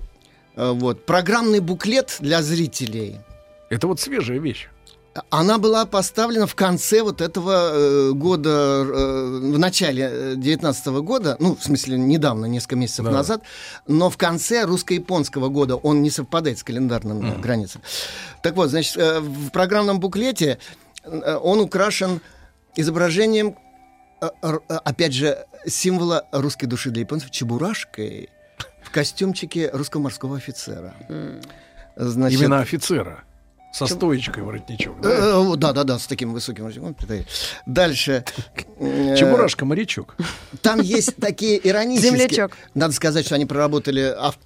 э, 0.55 0.71
Вот. 0.71 1.05
Программный 1.05 1.59
буклет 1.59 2.19
для 2.21 2.43
зрителей 2.43 3.19
Это 3.71 3.89
вот 3.89 3.99
свежая 3.99 4.39
вещь. 4.39 4.69
Она 5.31 5.59
была 5.59 5.87
поставлена 5.87 6.47
в 6.47 6.55
конце 6.55 7.03
вот 7.03 7.21
этого 7.21 7.71
э, 7.73 8.11
года, 8.13 8.51
э, 8.51 9.41
в 9.55 9.59
начале 9.59 10.35
19 10.37 10.87
года, 11.03 11.37
ну, 11.41 11.57
в 11.57 11.63
смысле, 11.63 11.99
недавно, 11.99 12.47
несколько 12.47 12.77
месяцев 12.77 13.05
Да. 13.05 13.11
назад, 13.13 13.43
но 13.87 14.11
в 14.11 14.17
конце 14.17 14.65
русско-японского 14.65 15.49
года 15.49 15.77
он 15.77 16.03
не 16.03 16.11
совпадает 16.11 16.59
с 16.59 16.63
календарными 16.63 17.35
э, 17.37 17.39
границами. 17.41 17.85
Так 18.43 18.57
вот, 18.57 18.71
значит, 18.71 18.97
э, 18.97 19.21
в 19.21 19.51
программном 19.51 20.01
буклете 20.01 20.59
э, 21.05 21.37
он 21.43 21.61
украшен 21.61 22.21
изображением, 22.77 23.57
э, 24.21 24.29
э, 24.43 24.59
опять 24.85 25.13
же, 25.15 25.39
символа 25.67 26.25
русской 26.33 26.67
души 26.67 26.91
для 26.91 27.01
японцев, 27.03 27.31
чебурашкой 27.31 28.29
в 28.83 28.91
костюмчике 28.91 29.71
русского 29.73 30.03
морского 30.03 30.37
офицера. 30.37 30.95
Значит, 31.97 32.41
Именно 32.41 32.61
офицера. 32.61 33.25
Со 33.73 33.87
стоечкой 33.87 34.43
воротничок. 34.43 35.01
да? 35.03 35.43
Да, 35.57 35.73
да, 35.73 35.85
да, 35.85 35.99
с 35.99 36.07
таким 36.07 36.33
высоким 36.33 36.65
воротником. 36.65 36.97
Дальше. 37.67 38.25
э, 38.79 39.17
Чебурашка-морячок. 39.19 40.17
Там 40.63 40.81
есть 40.81 41.17
такие 41.17 41.61
иронические... 41.69 42.13
Землячок. 42.13 42.53
Надо 42.75 42.95
сказать, 42.95 43.27
что 43.27 43.35
они 43.35 43.45
проработали... 43.47 44.01
ав- 44.17 44.39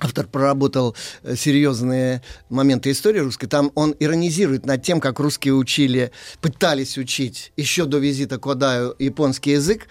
Автор 0.00 0.28
проработал 0.28 0.94
э, 1.24 1.34
серьезные 1.34 2.22
моменты 2.50 2.92
истории 2.92 3.18
русской. 3.18 3.48
Там 3.48 3.72
он 3.74 3.96
иронизирует 3.98 4.64
над 4.64 4.82
тем, 4.82 5.00
как 5.00 5.18
русские 5.18 5.54
учили, 5.54 6.12
пытались 6.40 6.96
учить 6.96 7.52
еще 7.56 7.84
до 7.84 7.98
визита 7.98 8.38
Кодаю 8.38 8.94
японский 9.00 9.50
язык. 9.52 9.88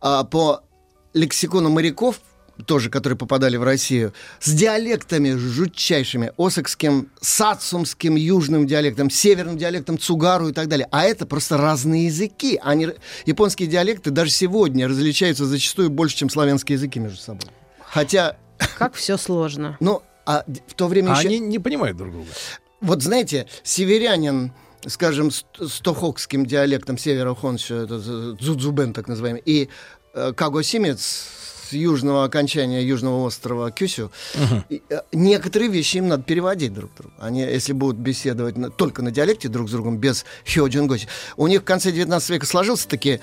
А 0.00 0.24
по 0.24 0.62
лексикону 1.14 1.70
моряков, 1.70 2.16
тоже, 2.64 2.90
которые 2.90 3.18
попадали 3.18 3.56
в 3.56 3.62
Россию, 3.62 4.12
с 4.40 4.52
диалектами 4.52 5.34
жутчайшими, 5.34 6.32
осокским, 6.38 7.10
сацумским, 7.20 8.16
южным 8.16 8.66
диалектом, 8.66 9.10
северным 9.10 9.58
диалектом 9.58 9.98
цугару 9.98 10.48
и 10.48 10.52
так 10.52 10.68
далее. 10.68 10.88
А 10.90 11.04
это 11.04 11.26
просто 11.26 11.56
разные 11.56 12.06
языки. 12.06 12.58
Они, 12.62 12.88
японские 13.26 13.68
диалекты 13.68 14.10
даже 14.10 14.30
сегодня 14.30 14.88
различаются 14.88 15.44
зачастую 15.44 15.90
больше, 15.90 16.16
чем 16.16 16.30
славянские 16.30 16.76
языки 16.76 16.98
между 16.98 17.18
собой. 17.18 17.50
Хотя, 17.86 18.36
Как 18.78 18.94
все 18.94 19.16
сложно. 19.16 19.76
ну, 19.80 20.02
а 20.24 20.44
в 20.66 20.74
то 20.74 20.88
время 20.88 21.12
А 21.12 21.18
еще... 21.18 21.28
они 21.28 21.38
не 21.38 21.58
понимают 21.58 21.96
друг 21.96 22.12
друга. 22.12 22.28
Вот 22.80 23.02
знаете, 23.02 23.46
северянин, 23.62 24.52
скажем, 24.86 25.30
с, 25.30 25.44
с 25.58 25.80
тохокским 25.80 26.44
диалектом 26.46 26.98
севера 26.98 27.34
Хонсю, 27.34 27.76
это 27.76 27.98
дзудзубен 28.34 28.92
так 28.92 29.08
называемый, 29.08 29.42
и 29.44 29.68
э, 30.14 30.32
кагосимец 30.34 31.28
с 31.68 31.72
южного 31.72 32.24
окончания 32.24 32.82
южного 32.82 33.24
острова 33.26 33.70
Кюсю, 33.70 34.10
э, 34.34 35.00
некоторые 35.12 35.70
вещи 35.70 35.98
им 35.98 36.08
надо 36.08 36.22
переводить 36.22 36.72
друг 36.72 36.90
другу. 36.96 37.14
Они, 37.18 37.40
если 37.40 37.72
будут 37.72 37.96
беседовать 37.96 38.56
на- 38.56 38.70
только 38.70 39.02
на 39.02 39.10
диалекте 39.10 39.48
друг 39.48 39.68
с 39.68 39.72
другом, 39.72 39.98
без 39.98 40.24
хёджингоси. 40.46 41.08
У 41.36 41.46
них 41.46 41.62
в 41.62 41.64
конце 41.64 41.90
19 41.92 42.30
века 42.30 42.46
сложился 42.46 42.88
таки 42.88 43.20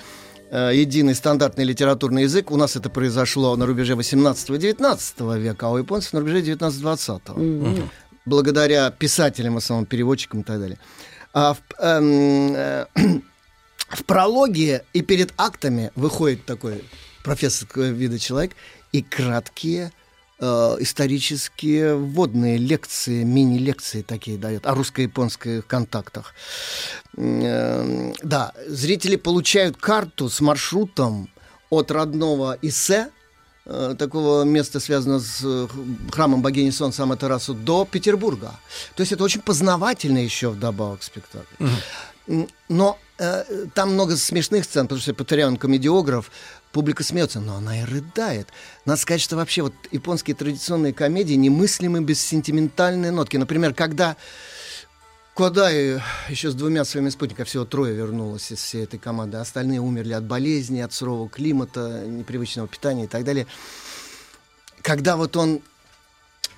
э, 0.50 0.70
единый 0.74 1.14
стандартный 1.14 1.64
литературный 1.64 2.24
язык. 2.24 2.50
У 2.50 2.56
нас 2.56 2.76
это 2.76 2.88
произошло 2.90 3.56
на 3.56 3.66
рубеже 3.66 3.94
18-19 3.94 5.38
века, 5.38 5.66
а 5.66 5.70
у 5.70 5.78
японцев 5.78 6.12
на 6.12 6.20
рубеже 6.20 6.42
19-20 6.42 7.20
благодаря 8.26 8.90
писателям, 8.90 9.54
в 9.54 9.56
основном 9.58 9.86
переводчикам 9.86 10.40
и 10.40 10.44
так 10.44 10.60
далее. 10.60 10.78
А 11.32 11.54
в, 11.54 11.58
эм, 11.78 12.54
э, 12.54 12.86
в 13.88 14.04
прологе 14.04 14.84
и 14.92 15.02
перед 15.02 15.32
актами 15.36 15.90
выходит 15.96 16.44
такой 16.44 16.84
профессорского 17.24 17.88
вида 17.90 18.18
человек 18.18 18.52
и 18.92 19.02
краткие 19.02 19.90
э, 20.38 20.76
исторические 20.80 21.96
вводные 21.96 22.58
лекции, 22.58 23.24
мини-лекции 23.24 24.02
такие 24.02 24.38
дает 24.38 24.66
о 24.66 24.74
русско-японских 24.74 25.66
контактах. 25.66 26.34
Э, 27.16 28.12
Да, 28.22 28.52
зрители 28.68 29.16
получают 29.16 29.76
карту 29.76 30.28
с 30.28 30.40
маршрутом 30.40 31.28
от 31.70 31.90
родного 31.90 32.56
Исе, 32.62 33.08
э, 33.66 33.94
такого 33.98 34.44
места, 34.44 34.78
связанного 34.80 35.20
с 35.20 35.40
э, 35.42 35.66
храмом 36.12 36.42
богини 36.42 36.70
Солнца 36.70 37.02
Аматерасу, 37.02 37.54
до 37.54 37.84
Петербурга. 37.84 38.52
То 38.94 39.00
есть 39.02 39.12
это 39.12 39.24
очень 39.24 39.40
познавательно 39.40 40.18
еще 40.18 40.50
вдобавок 40.50 41.02
спектакль. 41.02 41.64
М, 42.28 42.48
Но 42.68 42.98
там 43.16 43.92
много 43.92 44.16
смешных 44.16 44.64
сцен, 44.64 44.86
потому 44.86 45.00
что 45.00 45.14
Патариан 45.14 45.56
комедиограф, 45.56 46.30
публика 46.72 47.04
смеется, 47.04 47.40
но 47.40 47.56
она 47.56 47.80
и 47.80 47.84
рыдает. 47.84 48.48
Надо 48.84 49.00
сказать, 49.00 49.20
что 49.20 49.36
вообще 49.36 49.62
вот 49.62 49.74
японские 49.92 50.34
традиционные 50.34 50.92
комедии 50.92 51.34
немыслимы 51.34 52.02
без 52.02 52.20
сентиментальной 52.20 53.10
нотки. 53.12 53.36
Например, 53.36 53.72
когда 53.72 54.16
Кодай 55.34 56.00
еще 56.28 56.50
с 56.52 56.54
двумя 56.54 56.84
своими 56.84 57.10
спутниками, 57.10 57.44
всего 57.44 57.64
трое 57.64 57.92
вернулось 57.92 58.52
из 58.52 58.58
всей 58.58 58.84
этой 58.84 59.00
команды. 59.00 59.38
Остальные 59.38 59.80
умерли 59.80 60.12
от 60.12 60.22
болезни, 60.24 60.78
от 60.78 60.92
сурового 60.92 61.28
климата, 61.28 62.04
непривычного 62.06 62.68
питания 62.68 63.04
и 63.04 63.08
так 63.08 63.24
далее. 63.24 63.48
Когда 64.80 65.16
вот 65.16 65.36
он 65.36 65.60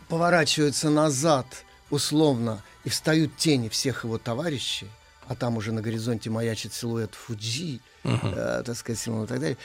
поворачивается 0.09 0.91
назад, 0.91 1.47
условно, 1.89 2.63
и 2.85 2.91
встают 2.91 3.35
тени 3.39 3.71
всех 3.71 4.05
его 4.05 4.19
товарищей, 4.19 4.89
а 5.29 5.35
там 5.35 5.57
уже 5.57 5.73
на 5.73 5.83
горизонте 5.83 6.31
маячит 6.31 6.73
силуэт 6.73 7.15
Фуджи, 7.15 7.81
э, 8.05 8.63
так 8.65 8.77
сказать, 8.77 9.07
и 9.07 9.27
так 9.27 9.41
далее, 9.41 9.57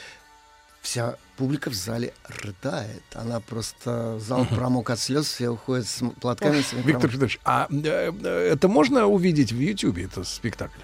вся 0.82 1.16
публика 1.38 1.70
в 1.70 1.74
зале 1.74 2.14
рыдает. 2.28 3.04
Она 3.14 3.40
просто... 3.40 4.20
Зал 4.20 4.46
промок 4.46 4.90
от 4.90 5.00
слез, 5.00 5.28
все 5.28 5.50
уходят 5.50 5.88
с 5.88 6.04
платками. 6.20 6.62
своими 6.62 6.88
Виктор 6.88 7.10
Федорович, 7.10 7.40
а 7.44 7.68
э, 7.70 8.12
э, 8.12 8.50
это 8.54 8.68
можно 8.68 9.06
увидеть 9.06 9.52
в 9.52 9.60
Ютьюбе, 9.60 10.06
это 10.06 10.24
спектакль? 10.24 10.80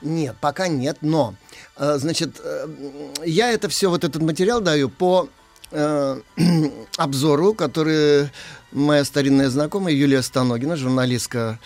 Нет, 0.00 0.36
пока 0.40 0.68
нет, 0.68 0.98
но, 1.00 1.34
э, 1.76 1.98
значит, 1.98 2.40
я 3.24 3.50
это 3.50 3.68
все, 3.68 3.90
вот 3.90 4.04
этот 4.04 4.22
материал 4.22 4.60
даю 4.60 4.88
по 4.88 5.28
обзору, 6.96 7.54
который 7.54 8.30
моя 8.72 9.04
старинная 9.04 9.50
знакомая 9.50 9.94
Юлия 9.94 10.20
Станогина, 10.22 10.74
журналистка 10.74 11.60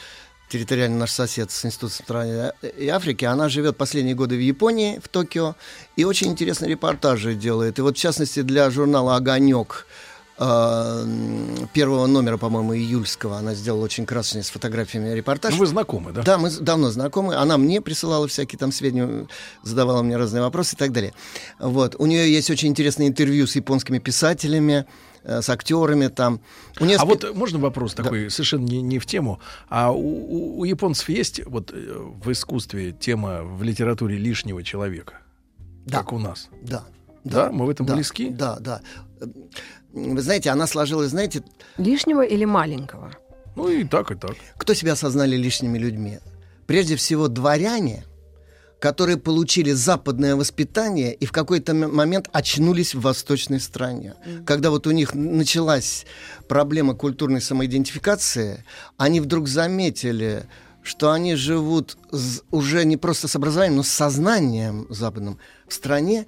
территориально 0.55 0.99
наш 0.99 1.11
сосед 1.11 1.51
с 1.51 1.65
Институтом 1.65 1.97
Центральной 1.97 2.53
и 2.79 2.87
Африки, 2.89 3.25
она 3.25 3.49
живет 3.49 3.77
последние 3.77 4.15
годы 4.15 4.37
в 4.37 4.41
Японии, 4.41 5.01
в 5.03 5.09
Токио, 5.09 5.57
и 5.97 6.05
очень 6.05 6.29
интересные 6.29 6.71
репортажи 6.71 7.35
делает. 7.35 7.81
И 7.81 7.83
вот, 7.83 7.97
в 7.97 8.01
частности, 8.01 8.43
для 8.43 8.71
журнала 8.71 9.17
«Огонек» 9.17 9.89
э, 10.39 11.07
первого 11.73 12.07
номера, 12.07 12.37
по-моему, 12.37 12.77
июльского. 12.77 13.37
Она 13.39 13.55
сделала 13.55 13.85
очень 13.85 14.07
красочный 14.07 14.45
с 14.45 14.51
фотографиями 14.51 15.13
репортаж. 15.13 15.55
Ну, 15.55 15.59
вы 15.59 15.67
знакомы, 15.67 16.13
да? 16.13 16.23
Да, 16.23 16.39
мы 16.39 16.51
давно 16.51 16.93
знакомы. 16.93 17.35
Она 17.35 17.59
мне 17.59 17.81
присылала 17.81 18.29
всякие 18.29 18.57
там 18.57 18.71
сведения, 18.71 19.27
задавала 19.65 20.03
мне 20.03 20.17
разные 20.17 20.43
вопросы 20.43 20.77
и 20.77 20.79
так 20.79 20.93
далее. 20.93 21.15
Вот. 21.59 21.97
У 21.99 22.07
нее 22.07 22.33
есть 22.33 22.49
очень 22.49 22.69
интересные 22.69 23.09
интервью 23.09 23.49
с 23.49 23.57
японскими 23.57 23.99
писателями, 23.99 24.87
с 25.25 25.49
актерами 25.49 26.09
там. 26.09 26.41
У 26.81 26.85
нее 26.85 26.97
А 26.99 27.05
вот 27.05 27.35
можно 27.35 27.59
вопрос 27.59 27.95
такой, 27.95 28.31
совершенно 28.31 28.65
не, 28.65 28.83
не 28.83 28.99
в 28.99 29.07
тему. 29.07 29.41
А 29.69 29.91
у, 29.93 29.97
у- 29.99 30.59
у 30.61 30.65
японцев 30.65 31.09
есть 31.09 31.45
вот 31.47 31.71
э, 31.73 31.97
в 32.25 32.31
искусстве 32.31 32.93
тема 32.93 33.43
в 33.43 33.63
литературе 33.63 34.17
лишнего 34.17 34.63
человека? 34.63 35.15
Да. 35.87 35.99
Как 35.99 36.13
у 36.13 36.19
нас. 36.19 36.49
Да. 36.63 36.85
Да? 37.25 37.51
Мы 37.51 37.67
в 37.67 37.71
этом 37.71 37.87
да, 37.87 37.95
близки? 37.95 38.29
Да, 38.31 38.59
да. 38.61 38.81
Вы 39.93 40.21
знаете, 40.21 40.51
она 40.51 40.67
сложилась, 40.67 41.11
знаете, 41.11 41.43
Лишнего 41.79 42.23
или 42.23 42.45
маленького? 42.45 43.13
Ну 43.57 43.69
и 43.69 43.85
так, 43.85 44.11
и 44.11 44.15
так. 44.17 44.35
кто 44.57 44.75
себя 44.75 44.93
осознали 44.93 45.37
лишними 45.37 45.79
людьми? 45.79 46.19
Прежде 46.67 46.97
всего, 46.97 47.29
дворяне, 47.29 48.05
которые 48.81 49.17
получили 49.17 49.73
западное 49.73 50.37
воспитание 50.37 51.15
и 51.15 51.27
в 51.27 51.33
какой-то 51.33 51.75
момент 51.75 52.29
очнулись 52.33 52.95
в 52.95 53.01
восточной 53.01 53.61
стране. 53.61 54.15
Когда 54.47 54.71
вот 54.71 54.87
у 54.87 54.91
них 54.91 55.15
началась 55.15 56.07
проблема 56.49 56.95
культурной 56.95 57.41
самоидентификации, 57.41 58.65
они 58.97 59.21
вдруг 59.21 59.49
заметили, 59.49 60.45
что 60.83 61.13
они 61.13 61.35
живут 61.35 61.97
уже 62.51 62.85
не 62.85 62.97
просто 62.97 63.27
с 63.27 63.37
образованием, 63.37 63.77
но 63.77 63.83
с 63.83 63.89
сознанием 63.89 64.87
западным 64.91 65.39
в 65.67 65.73
стране, 65.73 66.27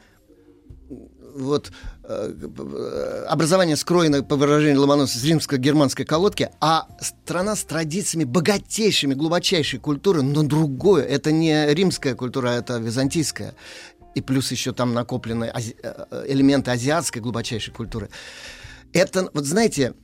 вот 1.37 1.71
э, 2.05 2.33
э, 2.33 3.25
образование 3.28 3.76
скроено, 3.76 4.23
по 4.23 4.37
выражению 4.37 4.81
Ломоносова, 4.81 5.19
с 5.19 5.25
римско-германской 5.25 6.05
колодки, 6.05 6.50
а 6.61 6.87
страна 7.00 7.57
с 7.57 7.64
традициями 7.64 8.25
богатейшими, 8.25 9.14
глубочайшей 9.14 9.78
культуры, 9.78 10.23
но 10.23 10.43
другое. 10.43 11.05
Это 11.05 11.33
не 11.33 11.73
римская 11.75 12.14
культура, 12.14 12.50
а 12.50 12.55
это 12.55 12.78
византийская. 12.78 13.55
И 14.14 14.21
плюс 14.23 14.50
еще 14.50 14.73
там 14.73 14.95
накоплены 14.95 15.50
ази- 15.52 15.76
э, 15.83 16.25
элементы 16.28 16.71
азиатской 16.71 17.21
глубочайшей 17.21 17.73
культуры. 17.73 18.09
Это, 18.93 19.28
вот 19.35 19.45
знаете, 19.45 19.95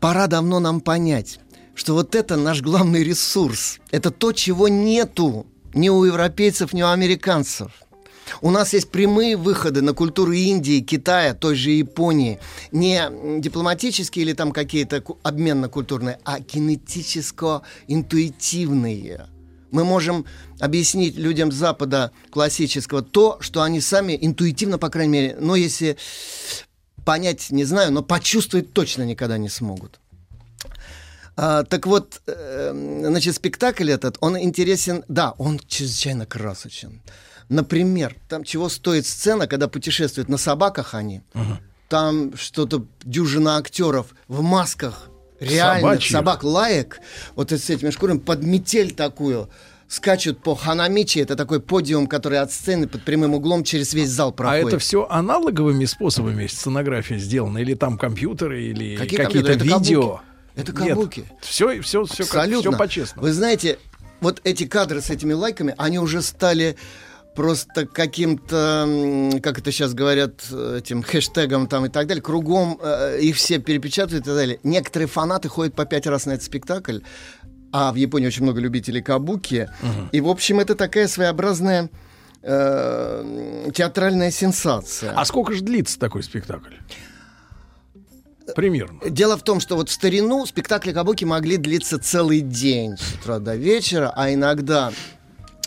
пора 0.00 0.26
давно 0.26 0.60
нам 0.60 0.80
понять, 0.80 1.40
что 1.74 1.94
вот 1.94 2.14
это 2.14 2.36
наш 2.36 2.60
главный 2.60 3.02
ресурс. 3.02 3.78
Это 3.90 4.10
то, 4.10 4.32
чего 4.32 4.68
нету 4.68 5.46
ни 5.74 5.88
у 5.88 6.04
европейцев, 6.04 6.72
ни 6.72 6.82
у 6.82 6.88
американцев. 6.88 7.72
У 8.40 8.50
нас 8.50 8.72
есть 8.72 8.90
прямые 8.90 9.36
выходы 9.36 9.82
на 9.82 9.92
культуру 9.92 10.32
Индии, 10.32 10.80
Китая, 10.80 11.34
той 11.34 11.54
же 11.54 11.70
Японии. 11.70 12.38
Не 12.70 13.40
дипломатические 13.40 14.24
или 14.24 14.32
там 14.32 14.52
какие-то 14.52 15.00
ку- 15.00 15.18
обменно-культурные, 15.22 16.18
а 16.24 16.40
кинетическо-интуитивные. 16.40 19.26
Мы 19.70 19.84
можем 19.84 20.26
объяснить 20.60 21.16
людям 21.16 21.50
Запада 21.50 22.12
классического 22.30 23.02
то, 23.02 23.38
что 23.40 23.62
они 23.62 23.80
сами 23.80 24.18
интуитивно, 24.20 24.78
по 24.78 24.90
крайней 24.90 25.12
мере, 25.12 25.36
но 25.40 25.56
если 25.56 25.96
понять 27.04 27.50
не 27.50 27.64
знаю, 27.64 27.92
но 27.92 28.02
почувствовать 28.02 28.72
точно 28.72 29.04
никогда 29.04 29.38
не 29.38 29.48
смогут. 29.48 29.98
А, 31.36 31.64
так 31.64 31.86
вот, 31.86 32.20
э, 32.26 33.02
значит, 33.06 33.34
спектакль 33.34 33.90
этот, 33.90 34.18
он 34.20 34.38
интересен, 34.38 35.04
да, 35.08 35.34
он 35.38 35.58
чрезвычайно 35.58 36.26
красочен. 36.26 37.00
Например, 37.52 38.16
там 38.28 38.44
чего 38.44 38.68
стоит 38.68 39.06
сцена, 39.06 39.46
когда 39.46 39.68
путешествуют 39.68 40.28
на 40.28 40.38
собаках 40.38 40.94
они, 40.94 41.20
там 41.88 42.34
что-то 42.36 42.86
дюжина 43.04 43.58
актеров 43.58 44.06
в 44.26 44.40
масках, 44.42 45.10
реально 45.38 45.80
Собачьих? 45.82 46.10
собак 46.12 46.42
лаек, 46.44 47.00
вот 47.34 47.52
с 47.52 47.68
этими 47.68 47.90
шкурами, 47.90 48.18
под 48.18 48.42
метель 48.42 48.92
такую, 48.94 49.50
скачут 49.88 50.42
по 50.42 50.54
Ханамичи, 50.54 51.18
это 51.18 51.36
такой 51.36 51.60
подиум, 51.60 52.06
который 52.06 52.38
от 52.38 52.50
сцены 52.50 52.88
под 52.88 53.02
прямым 53.04 53.34
углом 53.34 53.62
через 53.64 53.92
весь 53.92 54.08
зал 54.08 54.30
А 54.30 54.32
проходит. 54.32 54.68
это 54.68 54.78
все 54.78 55.06
аналоговыми 55.10 55.84
способами 55.84 56.46
сценография 56.46 57.18
сделана? 57.18 57.58
Или 57.58 57.74
там 57.74 57.98
компьютеры, 57.98 58.62
или 58.64 58.96
Какие 58.96 59.18
какие-то? 59.18 59.52
Это 59.52 59.64
видео? 59.64 60.00
кабуки. 60.02 60.22
Это 60.54 60.72
кабуки. 60.72 61.24
Все, 61.42 61.82
все, 61.82 62.04
все, 62.06 62.22
Абсолютно. 62.22 62.70
все 62.70 62.78
по-честному. 62.78 63.26
Вы 63.26 63.32
знаете, 63.34 63.78
вот 64.20 64.40
эти 64.44 64.64
кадры 64.64 65.02
с 65.02 65.10
этими 65.10 65.34
лайками, 65.34 65.74
они 65.76 65.98
уже 65.98 66.22
стали 66.22 66.76
просто 67.34 67.86
каким-то, 67.86 69.30
как 69.42 69.58
это 69.58 69.72
сейчас 69.72 69.94
говорят, 69.94 70.44
э, 70.50 70.78
этим 70.78 71.02
хэштегом 71.02 71.66
там 71.66 71.86
и 71.86 71.88
так 71.88 72.06
далее, 72.06 72.22
кругом 72.22 72.78
э, 72.82 73.20
их 73.20 73.36
все 73.36 73.58
перепечатывают 73.58 74.24
и 74.24 74.26
так 74.26 74.34
далее. 74.34 74.60
Некоторые 74.62 75.08
фанаты 75.08 75.48
ходят 75.48 75.74
по 75.74 75.84
пять 75.84 76.06
раз 76.06 76.26
на 76.26 76.32
этот 76.32 76.44
спектакль, 76.44 77.00
а 77.72 77.92
в 77.92 77.96
Японии 77.96 78.26
очень 78.26 78.42
много 78.42 78.60
любителей 78.60 79.02
кабуки. 79.02 79.70
И, 80.12 80.20
в 80.20 80.28
общем, 80.28 80.60
это 80.60 80.74
такая 80.74 81.08
своеобразная 81.08 81.88
э, 82.42 83.70
театральная 83.74 84.30
сенсация. 84.30 85.12
А 85.12 85.24
сколько 85.24 85.52
же 85.54 85.62
длится 85.62 85.98
такой 85.98 86.22
спектакль? 86.22 86.74
Примерно. 88.54 89.08
Дело 89.08 89.38
в 89.38 89.42
том, 89.42 89.60
что 89.60 89.76
вот 89.76 89.88
в 89.88 89.92
старину 89.92 90.44
спектакли 90.46 90.92
кабуки 90.92 91.24
могли 91.24 91.56
длиться 91.56 91.98
целый 91.98 92.40
день 92.40 92.96
с 92.98 93.14
утра 93.14 93.38
до 93.38 93.54
вечера, 93.54 94.12
а 94.14 94.32
иногда 94.32 94.92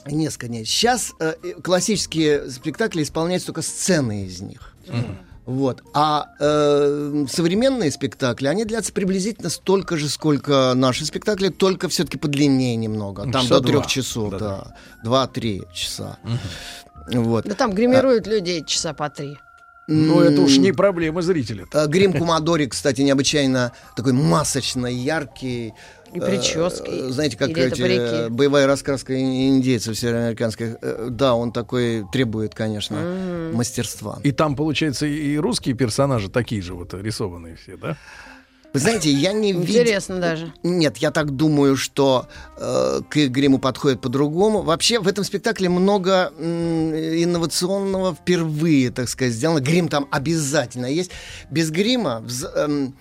несколько 0.06 0.48
дней. 0.48 0.66
Сейчас 0.66 1.14
э, 1.20 1.34
классические 1.64 2.50
спектакли 2.50 3.04
исполняются 3.04 3.48
только 3.48 3.62
сцены 3.62 4.26
из 4.26 4.42
них. 4.42 4.74
Вот. 5.46 5.84
А 5.94 6.30
э, 6.40 7.26
современные 7.30 7.92
спектакли, 7.92 8.48
они 8.48 8.66
длятся 8.66 8.92
приблизительно 8.92 9.50
столько 9.50 9.96
же, 9.96 10.10
сколько 10.10 10.74
наши 10.76 11.06
спектакли, 11.06 11.50
только 11.50 11.88
все-таки 11.88 12.18
подлиннее 12.18 12.76
немного. 12.76 13.26
Ну, 13.26 13.32
Там 13.32 13.44
часа 13.44 13.60
до 13.60 13.68
трех 13.68 13.86
часов, 13.86 14.32
Да, 14.32 14.40
да. 14.40 14.76
Два-три 15.04 15.64
часа. 15.72 16.18
Вот. 17.14 17.46
Да 17.46 17.54
там 17.54 17.74
гримируют 17.76 18.26
людей 18.26 18.64
часа 18.66 18.94
по 18.94 19.10
три. 19.10 19.38
Ну, 19.88 20.20
это 20.22 20.42
уж 20.42 20.58
не 20.58 20.72
проблема 20.72 21.22
зрителя. 21.22 21.66
Э, 21.72 21.86
Грим 21.88 22.14
Кумадори, 22.14 22.66
кстати, 22.66 23.02
необычайно 23.02 23.72
такой 23.96 24.14
масочно 24.14 24.88
яркий. 24.88 25.74
И 26.14 26.20
прически. 26.20 26.90
Э, 26.90 27.10
Знаете, 27.10 27.38
как 27.38 27.50
эти, 27.50 27.82
парики? 27.82 28.00
э, 28.00 28.30
боевая 28.30 28.68
раскраска 28.68 29.14
ин- 29.14 29.58
индейцев 29.58 29.98
североамериканских. 29.98 30.78
Э, 30.82 31.08
Да, 31.12 31.36
он 31.36 31.52
такой 31.52 32.06
требует, 32.12 32.56
конечно, 32.56 32.98
мастерства. 33.54 34.20
И 34.24 34.32
там, 34.32 34.56
получается, 34.56 35.06
и 35.06 35.38
русские 35.38 35.76
персонажи 35.76 36.30
такие 36.30 36.62
же 36.62 36.74
вот 36.74 36.94
рисованные 36.94 37.56
все, 37.56 37.78
да? 37.78 37.98
Вы 38.76 38.80
знаете, 38.82 39.10
я 39.10 39.32
не 39.32 39.54
видел... 39.54 39.82
Интересно 39.82 40.20
даже. 40.20 40.54
Нет, 40.62 40.98
я 40.98 41.12
так 41.12 41.32
думаю, 41.32 41.78
что 41.78 42.28
э, 42.58 43.00
к 43.10 43.16
гриму 43.30 43.58
подходит 43.58 44.02
по-другому. 44.02 44.64
Вообще 44.64 45.00
в 45.00 45.08
этом 45.08 45.24
спектакле 45.24 45.70
много 45.70 46.34
м, 46.38 46.94
инновационного 46.94 48.14
впервые, 48.14 48.92
так 48.92 49.08
сказать, 49.08 49.34
сделано. 49.34 49.62
Грим 49.62 49.88
там 49.88 50.10
обязательно 50.12 50.88
есть. 50.88 51.12
Без 51.50 51.72
грима 51.72 52.22
вз- 52.28 52.54
эм, 52.54 52.96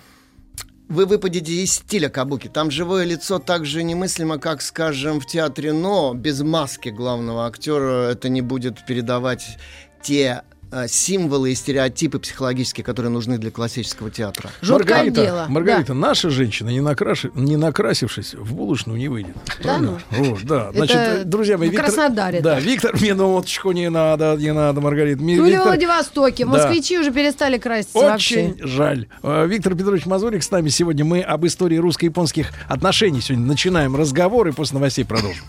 вы 0.88 1.06
выпадете 1.06 1.52
из 1.52 1.72
стиля 1.72 2.08
кабуки. 2.08 2.46
Там 2.46 2.70
живое 2.70 3.04
лицо 3.04 3.40
так 3.40 3.66
же 3.66 3.82
немыслимо, 3.82 4.38
как, 4.38 4.62
скажем, 4.62 5.18
в 5.18 5.26
театре, 5.26 5.72
но 5.72 6.14
без 6.14 6.40
маски 6.42 6.90
главного 6.90 7.46
актера 7.46 8.10
это 8.12 8.28
не 8.28 8.42
будет 8.42 8.86
передавать 8.86 9.58
те 10.02 10.42
э, 10.50 10.53
символы 10.88 11.52
и 11.52 11.54
стереотипы 11.54 12.18
психологические, 12.18 12.84
которые 12.84 13.10
нужны 13.10 13.38
для 13.38 13.50
классического 13.50 14.10
театра. 14.10 14.50
Жуткое 14.60 14.96
Маргарита, 14.96 15.22
дело. 15.22 15.46
Маргарита, 15.48 15.94
наша 15.94 16.30
женщина, 16.30 16.70
не, 16.70 16.80
накраши- 16.80 17.30
не 17.34 17.56
накрасившись, 17.56 18.34
в 18.34 18.54
булочную 18.54 18.98
не 18.98 19.08
выйдет. 19.08 19.36
Да 19.62 19.78
ну? 19.78 19.98
Вот, 20.10 20.42
да. 20.44 20.70
Это 20.70 20.76
Значит, 20.76 21.28
друзья 21.28 21.58
мои, 21.58 21.70
в 21.70 21.74
Краснодаре 21.74 22.40
Да. 22.40 22.58
Виктор, 22.60 22.94
минуточку 23.00 23.72
не 23.72 23.88
надо, 23.90 24.36
не 24.38 24.52
надо, 24.52 24.80
Маргарита. 24.80 25.22
Ми- 25.22 25.36
Ну 25.36 25.44
или 25.44 25.52
в 25.52 25.54
Виктор- 25.58 25.66
Владивостоке. 25.68 26.44
Да. 26.44 26.50
Москвичи 26.50 26.98
уже 26.98 27.10
перестали 27.12 27.58
краситься 27.58 27.98
вообще. 27.98 28.48
Очень 28.54 28.66
жаль. 28.68 29.06
Э, 29.22 29.46
Виктор 29.46 29.74
Петрович 29.74 30.06
Мазурик 30.06 30.42
с 30.42 30.50
нами 30.50 30.68
сегодня. 30.68 31.04
Мы 31.04 31.20
об 31.20 31.46
истории 31.46 31.76
русско-японских 31.76 32.50
отношений 32.68 33.20
сегодня 33.20 33.46
начинаем 33.46 33.94
разговор 33.96 34.48
и 34.48 34.52
после 34.52 34.74
новостей 34.78 35.04
продолжим. 35.04 35.44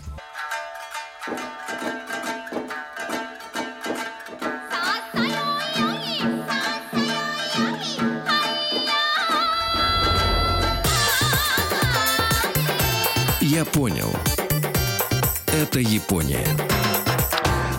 Япония. 15.80 16.65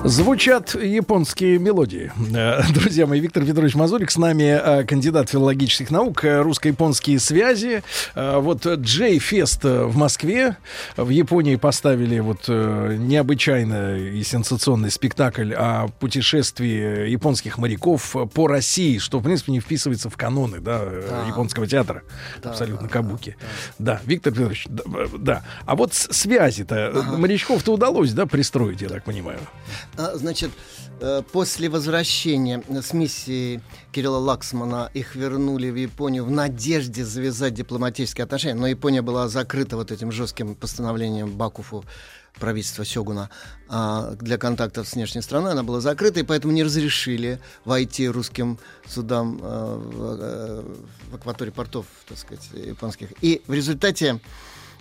Звучат 0.08 0.74
японские 0.74 1.60
мелодии. 1.60 2.14
Э, 2.34 2.62
друзья 2.74 3.06
мои, 3.06 3.20
Виктор 3.20 3.44
Петрович 3.44 3.76
Мазурик 3.76 4.10
с 4.10 4.16
нами, 4.16 4.44
э, 4.44 4.86
кандидат 4.86 5.30
филологических 5.30 5.92
наук, 5.92 6.24
э, 6.24 6.42
русско-японские 6.42 7.20
связи. 7.20 7.84
Вот 8.16 8.66
Джей 8.66 9.20
Фест 9.20 9.66
в 9.66 9.98
Москве. 9.98 10.56
В 10.96 11.10
Японии 11.10 11.58
поставили 11.58 12.20
вот 12.20 12.48
необычайно 12.48 13.98
и 13.98 14.24
сенсационный 14.24 14.92
спектакль 14.92 15.54
о 15.54 15.88
путешествии 16.00 17.10
японских 17.10 17.58
моряков 17.58 18.16
по 18.34 18.48
России, 18.48 19.00
что, 19.00 19.20
в 19.20 19.24
принципе, 19.24 19.52
не 19.52 19.60
вписывается 19.60 20.10
в 20.10 20.16
каноны 20.16 20.60
да, 20.60 20.86
да. 20.86 21.28
японского 21.28 21.68
театра. 21.68 22.04
Да, 22.42 22.52
Абсолютно 22.52 22.88
да, 22.88 22.94
кабуки. 22.94 23.36
Да, 23.40 23.46
да. 23.78 23.94
да, 23.94 24.02
Виктор 24.06 24.32
Петрович, 24.32 24.68
да. 24.70 24.84
да. 25.18 25.44
А 25.66 25.76
вот 25.76 25.94
связи-то 25.94 26.88
ага. 26.88 27.18
морячков-то 27.18 27.74
удалось, 27.74 28.14
да, 28.14 28.26
пристроить, 28.26 28.82
я 28.82 28.88
так 28.88 29.04
понимаю. 29.04 29.40
А, 29.98 30.16
значит, 30.16 30.52
э, 31.00 31.24
после 31.32 31.70
возвращения 31.70 32.64
с 32.70 32.94
миссии 32.94 33.62
Кирилла 33.92 34.18
Лаксмана 34.18 34.92
их 34.94 35.16
вернули 35.16 35.72
в 35.72 35.76
Японию 35.76 36.24
в 36.24 36.30
надежде 36.32 37.04
завязать 37.04 37.56
дипломатические 37.56 38.26
отношения, 38.26 38.54
но 38.54 38.68
Япония 38.68 39.02
была 39.02 39.28
закрыта 39.28 39.76
вот 39.76 39.92
этим 39.92 40.12
жестким 40.12 40.54
постановлением 40.54 41.36
Бакуфу 41.36 41.84
правительства 42.40 42.86
Сёгуна 42.86 43.32
а, 43.68 44.12
для 44.12 44.38
контактов 44.38 44.88
с 44.88 44.94
внешней 44.94 45.24
страной, 45.24 45.54
она 45.54 45.64
была 45.64 45.82
закрыта, 45.82 46.20
и 46.20 46.24
поэтому 46.24 46.54
не 46.54 46.64
разрешили 46.64 47.40
войти 47.66 48.08
русским 48.08 48.60
судам 48.86 49.40
в, 49.40 49.44
а, 49.44 50.64
в 51.10 51.16
акватории 51.16 51.50
портов, 51.50 51.88
так 52.08 52.20
сказать, 52.20 52.48
японских. 52.54 53.14
И 53.22 53.42
в 53.48 53.54
результате 53.54 54.20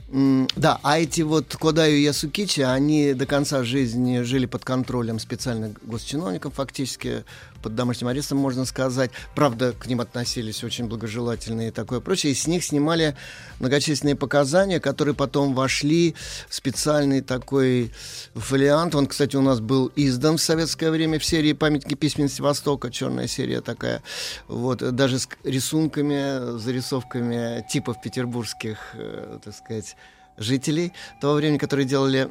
да, 0.08 0.78
а 0.84 1.00
эти 1.00 1.22
вот 1.22 1.56
Кодаю 1.56 1.96
и 1.96 2.02
Ясукичи, 2.02 2.60
они 2.60 3.12
до 3.12 3.26
конца 3.26 3.64
жизни 3.64 4.20
жили 4.20 4.46
под 4.46 4.64
контролем 4.64 5.18
специальных 5.18 5.84
госчиновников, 5.84 6.54
фактически 6.54 7.24
под 7.66 7.74
домашним 7.74 8.06
арестом, 8.06 8.38
можно 8.38 8.64
сказать. 8.64 9.10
Правда, 9.34 9.72
к 9.72 9.88
ним 9.88 10.00
относились 10.00 10.62
очень 10.62 10.84
благожелательно 10.86 11.66
и 11.66 11.70
такое 11.72 11.98
прочее. 11.98 12.30
И 12.30 12.36
с 12.36 12.46
них 12.46 12.62
снимали 12.62 13.16
многочисленные 13.58 14.14
показания, 14.14 14.78
которые 14.78 15.16
потом 15.16 15.52
вошли 15.52 16.14
в 16.48 16.54
специальный 16.54 17.22
такой 17.22 17.90
фолиант. 18.36 18.94
Он, 18.94 19.08
кстати, 19.08 19.34
у 19.34 19.42
нас 19.42 19.58
был 19.58 19.90
издан 19.96 20.36
в 20.36 20.40
советское 20.40 20.92
время 20.92 21.18
в 21.18 21.24
серии 21.24 21.54
«Памятники 21.54 21.96
письменности 21.96 22.40
Востока», 22.40 22.88
черная 22.92 23.26
серия 23.26 23.60
такая. 23.60 24.00
Вот, 24.46 24.78
даже 24.94 25.18
с 25.18 25.28
рисунками, 25.42 26.56
зарисовками 26.60 27.66
типов 27.68 28.00
петербургских, 28.00 28.78
э, 28.94 29.40
так 29.42 29.56
сказать, 29.56 29.96
жителей 30.38 30.92
того 31.20 31.34
времени, 31.34 31.58
которые 31.58 31.84
делали 31.84 32.30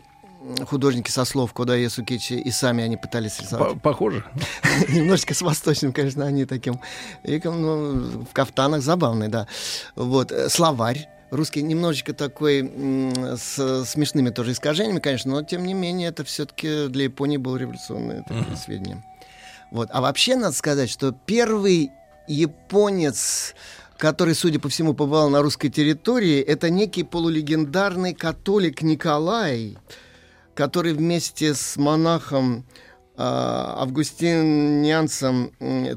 художники 0.67 1.11
со 1.11 1.25
слов 1.25 1.53
Кода 1.53 1.75
Ясукичи, 1.75 2.33
и 2.33 2.51
сами 2.51 2.83
они 2.83 2.97
пытались 2.97 3.39
рисовать. 3.39 3.81
Похоже? 3.81 4.23
Немножечко 4.89 5.33
с 5.33 5.41
восточным, 5.41 5.93
конечно, 5.93 6.25
они 6.25 6.45
таким. 6.45 6.79
И, 7.23 7.41
ну, 7.43 8.23
в 8.23 8.33
кафтанах 8.33 8.81
забавный, 8.81 9.27
да. 9.27 9.47
Вот. 9.95 10.31
Э, 10.31 10.49
словарь 10.49 11.07
русский 11.31 11.61
немножечко 11.61 12.13
такой 12.13 12.71
с 13.37 13.85
смешными 13.85 14.29
тоже 14.29 14.51
искажениями, 14.51 14.99
конечно, 14.99 15.31
но 15.31 15.43
тем 15.43 15.65
не 15.65 15.73
менее 15.73 16.09
это 16.09 16.23
все-таки 16.23 16.87
для 16.87 17.05
Японии 17.05 17.37
было 17.37 17.57
революционное 17.57 18.23
uh-huh. 18.29 18.55
сведение. 18.55 19.03
Вот. 19.71 19.89
А 19.91 20.01
вообще 20.01 20.35
надо 20.35 20.55
сказать, 20.55 20.89
что 20.89 21.11
первый 21.11 21.91
японец 22.27 23.53
который, 23.97 24.35
судя 24.35 24.59
по 24.59 24.69
всему, 24.69 24.93
побывал 24.93 25.29
на 25.29 25.41
русской 25.41 25.69
территории, 25.69 26.41
это 26.41 26.69
некий 26.69 27.03
полулегендарный 27.03 28.13
католик 28.13 28.81
Николай, 28.81 29.77
который 30.55 30.93
вместе 30.93 31.53
с 31.53 31.77
монахом 31.77 32.65
э, 33.17 33.17
августинианцем, 33.17 35.51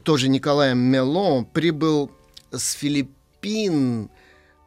тоже 0.04 0.28
Николаем 0.28 0.78
Мело, 0.78 1.44
прибыл 1.44 2.10
с 2.50 2.72
Филиппин, 2.72 4.10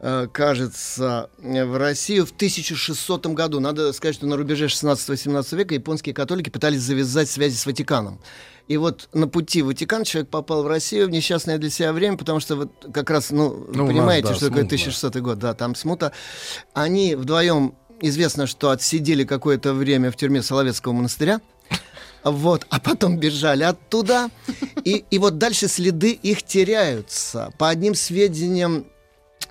э, 0.00 0.26
кажется, 0.32 1.30
в 1.38 1.78
Россию 1.78 2.26
в 2.26 2.32
1600 2.32 3.26
году. 3.28 3.60
Надо 3.60 3.92
сказать, 3.92 4.16
что 4.16 4.26
на 4.26 4.36
рубеже 4.36 4.66
16-17 4.66 5.56
века 5.56 5.74
японские 5.74 6.14
католики 6.14 6.50
пытались 6.50 6.80
завязать 6.80 7.28
связи 7.28 7.56
с 7.56 7.66
Ватиканом. 7.66 8.20
И 8.68 8.76
вот 8.76 9.08
на 9.12 9.28
пути 9.28 9.60
в 9.60 9.66
Ватикан 9.66 10.04
человек 10.04 10.30
попал 10.30 10.62
в 10.62 10.66
Россию 10.66 11.08
в 11.08 11.10
несчастное 11.10 11.58
для 11.58 11.68
себя 11.68 11.92
время, 11.92 12.16
потому 12.16 12.40
что 12.40 12.56
вот 12.56 12.70
как 12.92 13.10
раз, 13.10 13.30
ну, 13.30 13.66
ну 13.72 13.86
понимаете, 13.86 14.28
нас, 14.28 14.32
да, 14.32 14.36
что 14.36 14.48
такое 14.48 14.64
1600 14.64 15.16
год, 15.16 15.38
да, 15.38 15.54
там 15.54 15.74
смута. 15.74 16.12
Они 16.72 17.16
вдвоем 17.16 17.74
известно, 18.02 18.46
что 18.46 18.70
отсидели 18.70 19.24
какое-то 19.24 19.72
время 19.72 20.10
в 20.10 20.16
тюрьме 20.16 20.42
Соловецкого 20.42 20.92
монастыря. 20.92 21.40
Вот, 22.24 22.66
а 22.70 22.78
потом 22.78 23.18
бежали 23.18 23.64
оттуда. 23.64 24.28
И, 24.84 25.04
и 25.10 25.18
вот 25.18 25.38
дальше 25.38 25.68
следы 25.68 26.12
их 26.12 26.42
теряются. 26.42 27.52
По 27.58 27.68
одним 27.68 27.94
сведениям, 27.94 28.86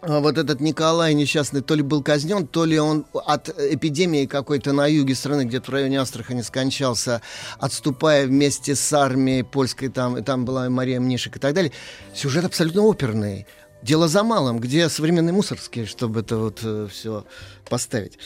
а, 0.02 0.20
вот 0.20 0.38
этот 0.38 0.62
Николай 0.62 1.14
несчастный 1.14 1.62
то 1.62 1.76
ли 1.76 1.84
был 1.84 2.02
казнен, 2.02 2.48
то 2.48 2.66
ли 2.66 2.80
он 2.80 3.06
от 3.14 3.50
эпидемии 3.50 4.26
какой-то 4.26 4.74
на 4.74 4.88
юге 4.88 5.16
страны, 5.16 5.44
где-то 5.44 5.70
в 5.70 5.74
районе 5.74 6.00
Астрахани 6.00 6.42
скончался, 6.42 7.22
отступая 7.60 8.26
вместе 8.26 8.76
с 8.76 8.94
армией 8.94 9.44
польской, 9.44 9.90
там, 9.90 10.18
и 10.18 10.22
там 10.22 10.46
была 10.46 10.70
Мария 10.70 11.00
Мнишек 11.00 11.38
и 11.38 11.40
так 11.40 11.54
далее. 11.54 11.72
Сюжет 12.16 12.46
абсолютно 12.46 12.82
оперный. 12.84 13.46
Дело 13.82 14.08
за 14.08 14.24
малым, 14.24 14.60
где 14.60 14.90
современный 14.90 15.34
мусорский, 15.34 15.86
чтобы 15.86 16.20
это 16.22 16.38
вот 16.38 16.60
э, 16.64 16.88
все 16.90 17.26
поставить. 17.68 18.20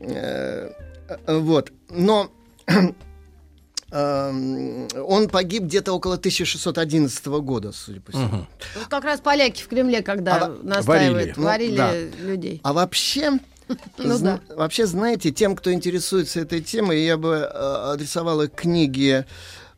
Э, 0.00 0.70
э, 1.08 1.38
вот. 1.38 1.72
Но 1.88 2.30
эм, 3.92 4.88
он 4.94 5.28
погиб 5.28 5.64
где-то 5.64 5.92
около 5.92 6.14
1611 6.14 7.26
года, 7.26 7.72
судя 7.72 8.00
по 8.00 8.10
всему. 8.10 8.26
Угу. 8.26 8.46
Вот 8.76 8.86
как 8.88 9.04
раз 9.04 9.20
поляки 9.20 9.62
в 9.62 9.68
Кремле, 9.68 10.02
когда 10.02 10.46
а, 10.46 10.58
настаивают, 10.62 11.36
варили, 11.36 11.76
варили 11.76 12.10
ну, 12.10 12.16
да. 12.18 12.24
людей. 12.24 12.60
А 12.62 12.72
вообще... 12.72 13.38
Ну, 13.98 14.18
да. 14.18 14.40
Вообще, 14.48 14.86
знаете, 14.86 15.30
тем, 15.30 15.54
кто 15.54 15.70
интересуется 15.70 16.40
этой 16.40 16.62
темой, 16.62 17.04
я 17.04 17.18
бы 17.18 17.34
э, 17.34 17.92
адресовал 17.92 18.40
их 18.40 18.52
книги 18.52 19.10
Э, 19.10 19.24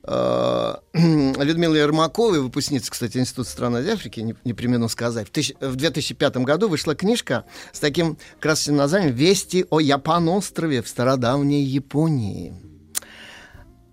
Людмила 0.04 1.74
Ермакова, 1.74 2.38
выпускница, 2.38 2.90
кстати, 2.90 3.18
Института 3.18 3.50
стран 3.50 3.76
Азии 3.76 3.92
Африки, 3.92 4.20
не, 4.20 4.34
не 4.44 4.54
примену 4.54 4.88
сказать, 4.88 5.28
в, 5.28 5.30
тысяч, 5.30 5.54
в 5.60 5.76
2005 5.76 6.38
году 6.38 6.68
вышла 6.68 6.94
книжка 6.94 7.44
с 7.72 7.80
таким 7.80 8.16
красочным 8.40 8.76
названием 8.76 9.14
«Вести 9.14 9.66
о 9.68 9.78
Япан-острове 9.78 10.82
в 10.82 10.88
стародавней 10.88 11.62
Японии». 11.62 12.54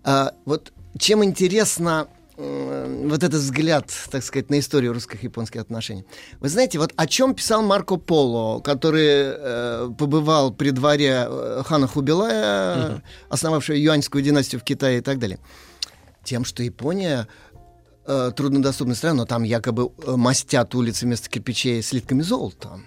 А, 0.02 0.32
вот 0.46 0.72
чем 0.98 1.22
интересно 1.22 2.08
вот 2.38 3.24
этот 3.24 3.40
взгляд, 3.40 3.90
так 4.12 4.22
сказать, 4.22 4.48
на 4.48 4.60
историю 4.60 4.92
русско-японских 4.92 5.60
отношений. 5.60 6.04
Вы 6.38 6.48
знаете, 6.48 6.78
вот 6.78 6.92
о 6.94 7.08
чем 7.08 7.34
писал 7.34 7.62
Марко 7.62 7.96
Поло, 7.96 8.60
который 8.60 9.06
э, 9.06 9.90
побывал 9.98 10.52
при 10.52 10.70
дворе 10.70 11.26
э, 11.28 11.62
хана 11.66 11.88
Хубилая, 11.88 12.92
угу. 12.92 13.02
основавшего 13.28 13.74
юаньскую 13.74 14.22
династию 14.22 14.60
в 14.60 14.64
Китае 14.64 14.98
и 14.98 15.00
так 15.00 15.18
далее 15.18 15.40
тем, 16.28 16.44
что 16.44 16.62
Япония 16.62 17.26
э, 18.06 18.32
труднодоступная 18.36 18.94
страна, 18.94 19.16
но 19.16 19.24
там 19.24 19.42
якобы 19.42 19.90
э, 20.06 20.16
мастят 20.16 20.74
улицы 20.74 21.06
вместо 21.06 21.28
кирпичей 21.30 21.82
слитками 21.82 22.22
золота. 22.22 22.80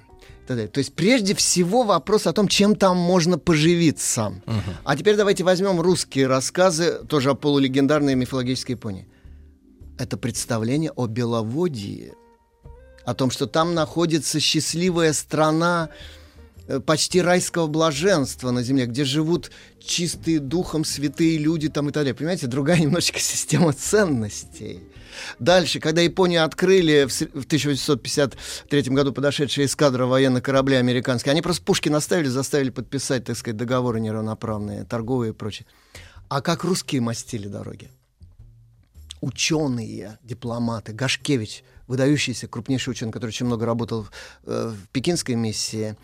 То 0.47 0.79
есть 0.79 0.95
прежде 0.95 1.33
всего 1.33 1.83
вопрос 1.83 2.27
о 2.27 2.33
том, 2.33 2.47
чем 2.49 2.75
там 2.75 2.97
можно 2.97 3.37
поживиться. 3.37 4.33
Uh-huh. 4.45 4.73
А 4.83 4.97
теперь 4.97 5.15
давайте 5.15 5.45
возьмем 5.45 5.79
русские 5.79 6.27
рассказы, 6.27 7.05
тоже 7.07 7.29
о 7.29 7.35
полулегендарной 7.35 8.15
мифологической 8.15 8.75
Японии. 8.75 9.07
Это 9.97 10.17
представление 10.17 10.91
о 10.91 11.07
Беловодье, 11.07 12.15
о 13.05 13.13
том, 13.13 13.31
что 13.31 13.47
там 13.47 13.73
находится 13.73 14.41
счастливая 14.41 15.13
страна, 15.13 15.89
почти 16.85 17.21
райского 17.21 17.67
блаженства 17.67 18.51
на 18.51 18.63
земле, 18.63 18.85
где 18.85 19.03
живут 19.03 19.51
чистые 19.79 20.39
духом 20.39 20.85
святые 20.85 21.37
люди 21.37 21.69
там 21.69 21.89
и 21.89 21.91
так 21.91 22.01
далее. 22.01 22.13
Понимаете, 22.13 22.47
другая 22.47 22.79
немножечко 22.81 23.19
система 23.19 23.73
ценностей. 23.73 24.79
Дальше, 25.39 25.79
когда 25.79 26.01
Японию 26.01 26.43
открыли 26.43 27.05
в 27.07 27.45
1853 27.45 28.81
году 28.83 29.11
подошедшая 29.11 29.65
эскадра 29.65 30.05
военных 30.05 30.43
кораблей 30.43 30.79
американских, 30.79 31.31
они 31.31 31.41
просто 31.41 31.63
пушки 31.63 31.89
наставили, 31.89 32.27
заставили 32.27 32.69
подписать, 32.69 33.25
так 33.25 33.37
сказать, 33.37 33.57
договоры 33.57 33.99
неравноправные, 33.99 34.85
торговые 34.85 35.31
и 35.31 35.33
прочее. 35.33 35.67
А 36.29 36.41
как 36.41 36.63
русские 36.63 37.01
мастили 37.01 37.47
дороги? 37.47 37.89
Ученые, 39.19 40.17
дипломаты, 40.23 40.93
Гашкевич, 40.93 41.63
выдающийся 41.87 42.47
крупнейший 42.47 42.91
ученый, 42.91 43.11
который 43.11 43.29
очень 43.29 43.45
много 43.45 43.65
работал 43.65 44.03
в, 44.03 44.11
э, 44.45 44.73
в 44.73 44.87
пекинской 44.89 45.35
миссии, 45.35 45.97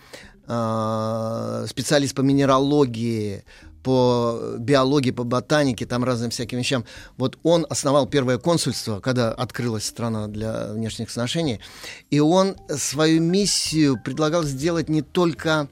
э, 0.48 1.66
специалист 1.70 2.16
по 2.16 2.22
минералогии, 2.22 3.44
по 3.84 4.56
биологии, 4.60 5.12
по 5.12 5.24
ботанике, 5.24 5.86
там 5.86 6.04
разным 6.04 6.30
всяким 6.30 6.58
вещам. 6.58 6.84
Вот 7.18 7.38
он 7.44 7.66
основал 7.70 8.06
первое 8.06 8.38
консульство, 8.38 9.00
когда 9.00 9.32
открылась 9.32 9.86
страна 9.86 10.28
для 10.28 10.74
внешних 10.74 11.10
отношений, 11.10 11.62
и 12.10 12.20
он 12.20 12.58
свою 12.70 13.22
миссию 13.22 13.98
предлагал 14.04 14.44
сделать 14.44 14.90
не 14.90 15.02
только 15.02 15.70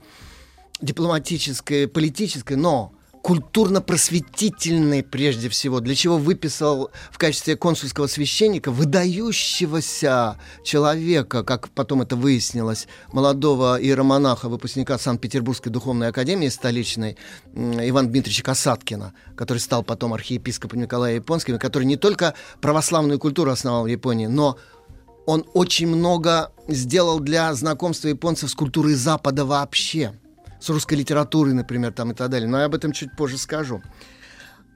дипломатической, 0.81 1.87
политической, 1.87 2.53
но 2.53 2.94
культурно-просветительной 3.25 5.01
прежде 5.01 5.49
всего, 5.49 5.79
для 5.79 5.95
чего 5.95 6.19
выписал 6.19 6.91
в 7.09 7.17
качестве 7.17 7.55
консульского 7.55 8.05
священника 8.05 8.69
выдающегося 8.69 10.37
человека, 10.63 11.43
как 11.43 11.69
потом 11.69 12.03
это 12.03 12.15
выяснилось, 12.15 12.87
молодого 13.11 13.81
иеромонаха, 13.81 14.47
выпускника 14.47 14.99
Санкт-Петербургской 14.99 15.71
духовной 15.71 16.09
академии 16.09 16.49
столичной, 16.49 17.17
Ивана 17.55 18.09
Дмитриевича 18.09 18.43
Касаткина, 18.43 19.15
который 19.35 19.57
стал 19.57 19.81
потом 19.81 20.13
архиепископом 20.13 20.81
Николая 20.81 21.15
Японским, 21.15 21.57
который 21.57 21.85
не 21.85 21.95
только 21.95 22.35
православную 22.61 23.17
культуру 23.17 23.49
основал 23.49 23.85
в 23.85 23.87
Японии, 23.87 24.27
но 24.27 24.59
он 25.25 25.47
очень 25.55 25.87
много 25.87 26.51
сделал 26.67 27.19
для 27.19 27.51
знакомства 27.55 28.07
японцев 28.07 28.51
с 28.51 28.53
культурой 28.53 28.93
Запада 28.93 29.45
вообще– 29.45 30.13
с 30.65 30.69
русской 30.69 30.95
литературой, 30.95 31.53
например, 31.53 31.93
там 31.93 32.11
и 32.11 32.15
так 32.15 32.29
далее. 32.29 32.49
Но 32.49 32.57
я 32.57 32.65
об 32.65 32.73
этом 32.73 32.91
чуть 32.91 33.15
позже 33.15 33.37
скажу. 33.37 33.83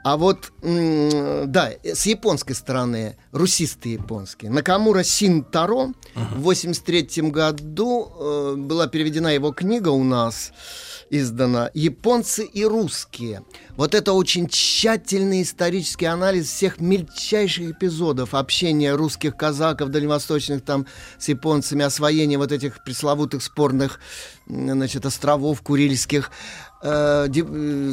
А 0.03 0.15
вот, 0.17 0.53
да, 0.61 1.71
с 1.83 2.05
японской 2.05 2.53
стороны, 2.53 3.17
русисты 3.31 3.89
японские. 3.89 4.51
Накамура 4.51 5.03
Синтаро 5.03 5.87
uh-huh. 6.15 6.35
в 6.35 6.41
83 6.41 7.29
году 7.29 8.11
э, 8.17 8.55
была 8.55 8.87
переведена 8.87 9.33
его 9.33 9.51
книга 9.51 9.89
у 9.89 10.03
нас 10.03 10.53
издана 11.09 11.71
«Японцы 11.73 12.45
и 12.45 12.63
русские». 12.65 13.43
Вот 13.75 13.95
это 13.95 14.13
очень 14.13 14.47
тщательный 14.47 15.43
исторический 15.43 16.05
анализ 16.05 16.47
всех 16.47 16.79
мельчайших 16.79 17.71
эпизодов 17.71 18.33
общения 18.33 18.93
русских 18.93 19.35
казаков 19.35 19.89
дальневосточных 19.89 20.63
там 20.63 20.85
с 21.17 21.27
японцами, 21.27 21.83
освоения 21.83 22.37
вот 22.37 22.51
этих 22.51 22.83
пресловутых 22.83 23.43
спорных 23.43 23.99
значит, 24.47 25.05
островов 25.05 25.61
Курильских, 25.61 26.31
э, 26.81 27.25
ди, 27.29 27.43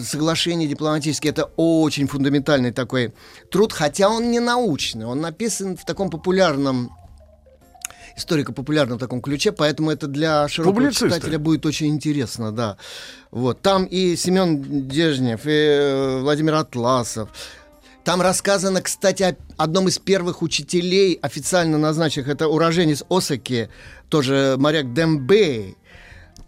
соглашений 0.03 0.67
дипломатических. 0.67 1.31
Это 1.31 1.51
очень 1.57 2.07
фундаментальный 2.07 2.73
такой 2.73 3.15
труд, 3.51 3.73
хотя 3.73 4.09
он 4.09 4.31
не 4.31 4.41
научный, 4.41 5.07
он 5.07 5.21
написан 5.21 5.77
в 5.77 5.85
таком 5.85 6.11
популярном 6.11 6.91
историко-популярном 8.17 8.99
таком 8.99 9.21
ключе, 9.21 9.53
поэтому 9.53 9.91
это 9.91 10.07
для 10.07 10.49
широкого 10.49 10.93
читателя 10.93 11.39
будет 11.39 11.67
очень 11.67 11.89
интересно, 11.89 12.53
да. 12.53 12.77
Вот. 13.31 13.61
Там 13.61 13.85
и 13.85 14.17
Семен 14.17 14.89
Дежнев, 14.89 15.47
и 15.47 15.51
э, 15.51 16.21
Владимир 16.21 16.55
Атласов, 16.55 17.29
там 18.05 18.23
рассказано, 18.23 18.83
кстати, 18.83 19.23
о 19.25 19.37
одном 19.57 19.89
из 19.89 19.99
первых 19.99 20.41
учителей, 20.43 21.19
официально 21.21 21.77
назначенных. 21.77 22.29
Это 22.29 22.47
уроженец 22.47 23.03
Осаки, 23.11 23.69
тоже 24.09 24.55
моряк 24.59 24.95
Дембей, 24.95 25.77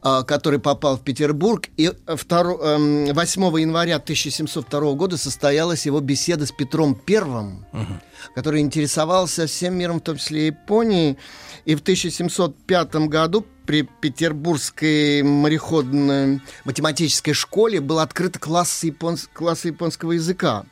который 0.01 0.59
попал 0.59 0.97
в 0.97 1.03
Петербург. 1.03 1.69
И 1.77 1.91
2, 2.07 2.17
8 2.17 3.13
эм, 3.13 3.57
января 3.57 3.97
1702 3.97 4.93
года 4.95 5.17
состоялась 5.17 5.87
его 5.87 6.01
беседа 6.01 6.47
с 6.47 6.53
Петром 6.53 6.95
Первым, 6.95 7.67
угу. 7.73 8.01
который 8.35 8.61
интересовался 8.61 9.47
всем 9.47 9.75
миром, 9.75 9.99
в 9.99 10.03
том 10.03 10.17
числе 10.17 10.47
Японией. 10.47 11.19
И 11.65 11.75
в 11.75 11.81
1705 11.81 12.95
году 13.09 13.45
при 13.67 13.83
Петербургской 13.83 15.23
мореходной 15.23 16.41
математической 16.65 17.33
школе 17.33 17.81
был 17.81 17.99
открыт 17.99 18.39
класс, 18.39 18.83
японс... 18.85 19.29
класс 19.33 19.65
японского 19.65 20.13
языка 20.13 20.65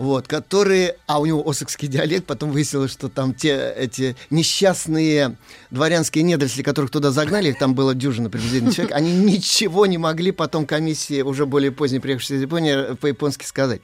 вот, 0.00 0.26
которые, 0.26 0.96
а 1.06 1.20
у 1.20 1.26
него 1.26 1.46
осокский 1.46 1.86
диалект, 1.86 2.24
потом 2.24 2.52
выяснилось, 2.52 2.90
что 2.90 3.10
там 3.10 3.34
те 3.34 3.70
эти 3.76 4.16
несчастные 4.30 5.36
дворянские 5.70 6.24
недоросли, 6.24 6.62
которых 6.62 6.90
туда 6.90 7.10
загнали, 7.10 7.50
их 7.50 7.58
там 7.58 7.74
было 7.74 7.94
дюжина 7.94 8.30
приблизительно 8.30 8.72
человек, 8.72 8.96
они 8.96 9.12
ничего 9.12 9.84
не 9.84 9.98
могли 9.98 10.30
потом 10.32 10.64
комиссии, 10.64 11.20
уже 11.20 11.44
более 11.44 11.70
поздней 11.70 12.00
приехавшей 12.00 12.38
из 12.38 12.42
Японии, 12.42 12.94
по-японски 12.94 13.44
сказать. 13.44 13.82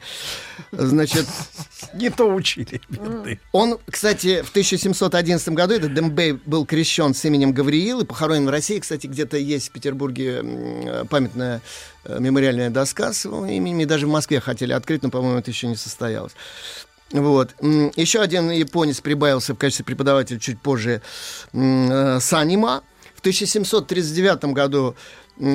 Значит... 0.72 1.26
Не 1.92 2.08
то 2.08 2.32
учили. 2.32 2.80
Он, 3.52 3.78
кстати, 3.86 4.40
в 4.40 4.48
1711 4.48 5.50
году, 5.50 5.74
этот 5.74 5.92
Дембей 5.92 6.32
был 6.46 6.64
крещен 6.64 7.12
с 7.12 7.22
именем 7.26 7.52
Гавриил 7.52 8.00
и 8.00 8.04
похоронен 8.06 8.46
в 8.46 8.50
России. 8.50 8.78
Кстати, 8.78 9.06
где-то 9.06 9.36
есть 9.36 9.68
в 9.68 9.72
Петербурге 9.72 11.04
памятная 11.10 11.60
мемориальная 12.18 12.70
доска 12.70 13.12
с 13.12 13.24
его 13.24 13.46
именем. 13.46 13.86
даже 13.86 14.06
в 14.06 14.10
Москве 14.10 14.40
хотели 14.40 14.72
открыть, 14.72 15.02
но, 15.02 15.10
по-моему, 15.10 15.38
это 15.38 15.50
еще 15.50 15.66
не 15.66 15.76
состоялось. 15.76 16.32
Вот. 17.12 17.54
Еще 17.60 18.20
один 18.20 18.50
японец 18.50 19.00
прибавился 19.00 19.54
в 19.54 19.58
качестве 19.58 19.84
преподавателя 19.84 20.40
чуть 20.40 20.60
позже 20.60 21.02
э, 21.52 22.18
Санима. 22.20 22.82
В 23.14 23.20
1739 23.20 24.46
году 24.46 24.96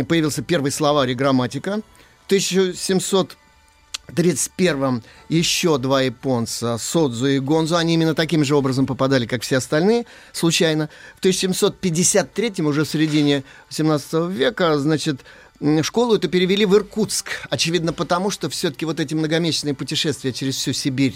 появился 0.08 0.42
первый 0.42 0.72
словарь 0.72 1.12
и 1.12 1.14
грамматика. 1.14 1.82
В 2.24 2.28
1731 2.28 5.04
еще 5.28 5.78
два 5.78 6.04
японца, 6.04 6.78
Содзу 6.78 7.28
и 7.28 7.40
Гонзу, 7.40 7.76
они 7.76 7.96
именно 7.96 8.16
таким 8.16 8.46
же 8.46 8.56
образом 8.56 8.86
попадали, 8.86 9.26
как 9.26 9.42
все 9.42 9.58
остальные, 9.58 10.06
случайно. 10.32 10.88
В 11.16 11.20
1753 11.20 12.64
уже 12.64 12.86
в 12.86 12.90
середине 12.90 13.44
18 13.70 14.30
века, 14.30 14.80
значит, 14.80 15.20
школу 15.84 16.15
эту 16.15 16.30
перевели 16.30 16.65
в 16.65 16.76
Иркутск. 16.76 17.47
Очевидно, 17.50 17.93
потому 17.93 18.32
что 18.32 18.50
все-таки 18.50 18.86
вот 18.86 19.00
эти 19.00 19.13
многомесячные 19.13 19.74
путешествия 19.74 20.34
через 20.34 20.56
всю 20.56 20.74
Сибирь 20.74 21.15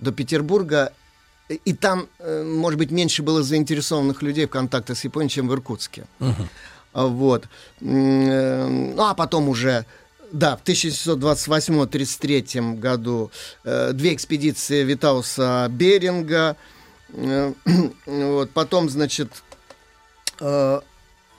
до 0.00 0.12
Петербурга, 0.12 0.92
и 1.48 1.72
там, 1.72 2.08
э, 2.18 2.42
может 2.42 2.78
быть, 2.78 2.90
меньше 2.90 3.22
было 3.22 3.42
заинтересованных 3.42 4.20
людей 4.22 4.44
в 4.46 4.50
контактах 4.50 4.98
с 4.98 5.04
Японией, 5.04 5.30
чем 5.30 5.48
в 5.48 5.54
Иркутске. 5.54 6.04
Uh-huh. 6.18 6.48
Вот. 6.92 7.44
Э, 7.80 8.68
ну, 8.68 9.02
а 9.02 9.14
потом 9.14 9.48
уже 9.48 9.86
да, 10.32 10.56
в 10.56 10.64
1728-33 10.64 12.78
году 12.78 13.30
э, 13.64 13.92
две 13.92 14.14
экспедиции 14.14 14.82
Витауса 14.82 15.68
Беринга. 15.70 16.56
Э, 17.10 17.52
вот, 18.06 18.50
потом, 18.50 18.88
значит, 18.88 19.30
э, 20.40 20.80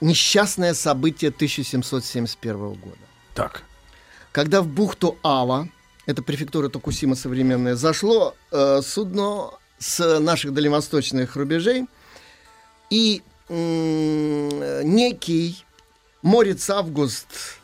несчастное 0.00 0.74
событие 0.74 1.30
1771 1.30 2.74
года. 2.74 2.96
Так. 3.34 3.62
Когда 4.32 4.62
в 4.62 4.68
бухту 4.68 5.18
Ава, 5.22 5.68
это 6.06 6.22
префектура 6.22 6.68
Токусима 6.68 7.14
современная, 7.14 7.74
зашло 7.74 8.34
э, 8.50 8.80
судно 8.82 9.50
с 9.78 10.18
наших 10.20 10.52
дальневосточных 10.54 11.36
рубежей, 11.36 11.86
и 12.90 13.22
э, 13.48 14.82
некий 14.84 15.64
Морец 16.22 16.68
Август 16.70 17.58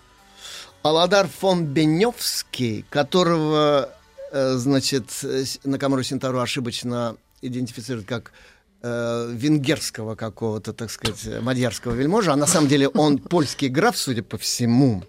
Аладар 0.83 1.29
фон 1.29 1.65
Беневский, 1.65 2.85
которого, 2.91 3.91
э, 4.33 4.55
значит, 4.55 5.25
на 5.65 5.79
Камеру 5.79 6.03
Синтару 6.03 6.41
ошибочно 6.41 7.17
идентифицируют 7.41 8.07
как 8.07 8.33
э, 8.85 9.31
венгерского 9.33 10.15
какого-то, 10.15 10.73
так 10.73 10.91
сказать, 10.91 11.43
мадьярского 11.43 11.95
вельможа, 11.95 12.33
а 12.33 12.37
на 12.37 12.47
самом 12.47 12.69
деле 12.69 12.89
он 12.89 13.19
польский 13.19 13.69
граф, 13.69 13.97
судя 13.97 14.23
по 14.23 14.37
всему. 14.37 15.03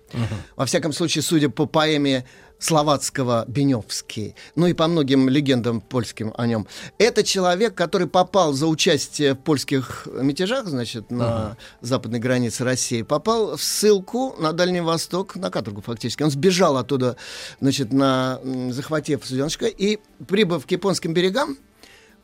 Во 0.55 0.65
всяком 0.65 0.93
случае, 0.93 1.21
судя 1.21 1.49
по 1.49 1.65
поэме 1.65 2.25
словацкого 2.57 3.45
Беневский, 3.47 4.35
ну 4.55 4.67
и 4.67 4.73
по 4.73 4.87
многим 4.87 5.29
легендам 5.29 5.81
польским 5.81 6.33
о 6.37 6.47
нем. 6.47 6.67
Это 6.97 7.23
человек, 7.23 7.75
который 7.75 8.07
попал 8.07 8.53
за 8.53 8.67
участие 8.67 9.33
в 9.33 9.39
польских 9.39 10.07
мятежах, 10.07 10.65
значит, 10.67 11.11
на 11.11 11.23
uh-huh. 11.23 11.55
западной 11.81 12.19
границе 12.19 12.63
России, 12.63 13.01
попал 13.01 13.57
в 13.57 13.61
ссылку 13.61 14.35
на 14.39 14.53
Дальний 14.53 14.81
Восток, 14.81 15.35
на 15.35 15.51
каторгу 15.51 15.81
фактически. 15.81 16.23
Он 16.23 16.31
сбежал 16.31 16.77
оттуда, 16.77 17.17
значит, 17.59 17.91
на, 17.91 18.39
захватив 18.69 19.25
суденышко, 19.25 19.65
и, 19.65 19.99
прибыв 20.27 20.65
к 20.65 20.71
японским 20.71 21.13
берегам, 21.13 21.57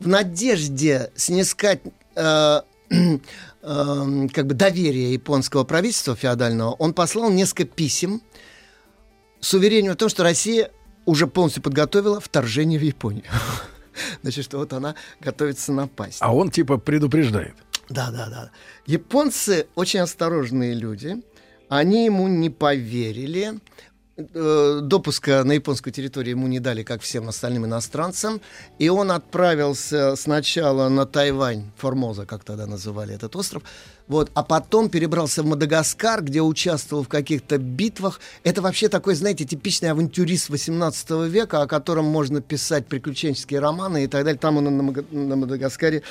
в 0.02 0.08
надежде 0.08 1.10
снискать 1.14 1.80
э, 2.16 2.60
э, 2.90 3.18
как 4.32 4.46
бы 4.46 4.54
доверие 4.54 5.12
японского 5.12 5.64
правительства 5.64 6.16
феодального, 6.16 6.72
он 6.72 6.92
послал 6.92 7.30
несколько 7.30 7.64
писем 7.64 8.20
с 9.40 9.54
уверением 9.54 9.92
в 9.94 9.96
том, 9.96 10.08
что 10.08 10.22
Россия 10.22 10.70
уже 11.06 11.26
полностью 11.26 11.62
подготовила 11.62 12.20
вторжение 12.20 12.78
в 12.78 12.82
Японию. 12.82 13.24
Значит, 14.22 14.44
что 14.44 14.58
вот 14.58 14.72
она 14.72 14.94
готовится 15.20 15.72
напасть. 15.72 16.18
А 16.20 16.34
он 16.34 16.50
типа 16.50 16.78
предупреждает. 16.78 17.54
Да, 17.88 18.10
да, 18.10 18.28
да. 18.28 18.50
Японцы 18.86 19.66
очень 19.74 20.00
осторожные 20.00 20.74
люди. 20.74 21.22
Они 21.68 22.04
ему 22.04 22.28
не 22.28 22.50
поверили. 22.50 23.60
Э, 24.18 24.80
допуска 24.82 25.42
на 25.42 25.52
японскую 25.52 25.90
территорию 25.90 26.36
ему 26.36 26.46
не 26.46 26.60
дали, 26.60 26.82
как 26.82 27.00
всем 27.00 27.30
остальным 27.30 27.64
иностранцам, 27.64 28.42
и 28.78 28.90
он 28.90 29.10
отправился 29.10 30.16
сначала 30.16 30.90
на 30.90 31.06
Тайвань, 31.06 31.70
Формоза, 31.78 32.26
как 32.26 32.44
тогда 32.44 32.66
называли 32.66 33.14
этот 33.14 33.34
остров, 33.36 33.62
вот, 34.08 34.30
а 34.34 34.42
потом 34.42 34.90
перебрался 34.90 35.42
в 35.42 35.46
Мадагаскар, 35.46 36.22
где 36.22 36.42
участвовал 36.42 37.04
в 37.04 37.08
каких-то 37.08 37.56
битвах. 37.56 38.20
Это 38.44 38.60
вообще 38.60 38.90
такой, 38.90 39.14
знаете, 39.14 39.46
типичный 39.46 39.90
авантюрист 39.92 40.50
18 40.50 41.10
века, 41.30 41.62
о 41.62 41.66
котором 41.66 42.04
можно 42.04 42.42
писать 42.42 42.86
приключенческие 42.86 43.60
романы 43.60 44.04
и 44.04 44.08
так 44.08 44.24
далее. 44.24 44.38
Там 44.38 44.58
он 44.58 44.64
на, 44.64 45.04
на 45.10 45.36
Мадагаскаре, 45.36 46.02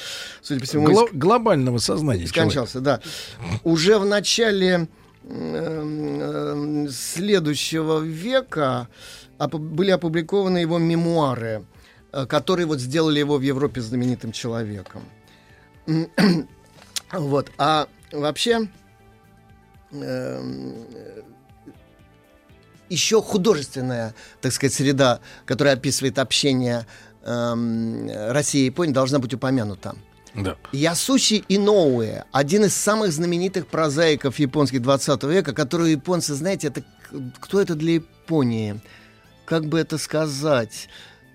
судя 0.41 0.59
по 0.59 0.65
всему... 0.65 0.87
Гло- 0.87 1.09
глобального 1.13 1.77
сознания 1.77 2.25
Скончался, 2.25 2.81
человек. 2.81 3.03
да. 3.03 3.59
Уже 3.63 3.99
в 3.99 4.05
начале 4.05 4.87
следующего 6.89 7.99
века 7.99 8.87
были 9.39 9.91
опубликованы 9.91 10.59
его 10.59 10.77
мемуары, 10.77 11.63
которые 12.27 12.65
вот 12.65 12.79
сделали 12.79 13.19
его 13.19 13.37
в 13.37 13.41
Европе 13.41 13.81
знаменитым 13.81 14.31
человеком. 14.31 15.03
Вот. 17.13 17.51
А 17.57 17.89
вообще 18.13 18.69
эм, 19.91 20.75
еще 22.87 23.21
художественная, 23.21 24.15
так 24.41 24.53
сказать, 24.53 24.73
среда, 24.73 25.19
которая 25.45 25.75
описывает 25.75 26.19
общение 26.19 26.85
эм, 27.23 28.09
России 28.31 28.61
и 28.61 28.65
Японии, 28.65 28.93
должна 28.93 29.19
быть 29.19 29.33
упомянута. 29.33 29.95
Да. 30.33 30.55
Ясуши 30.71 31.43
Иноуэ, 31.49 32.23
один 32.31 32.65
из 32.65 32.75
самых 32.75 33.11
знаменитых 33.11 33.67
прозаиков 33.67 34.39
японских 34.39 34.81
20 34.81 35.23
века, 35.23 35.53
который 35.53 35.91
японцы, 35.91 36.33
знаете, 36.35 36.67
это 36.67 36.83
кто 37.39 37.61
это 37.61 37.75
для 37.75 37.95
Японии? 37.95 38.79
Как 39.45 39.65
бы 39.65 39.79
это 39.79 39.97
сказать? 39.97 40.87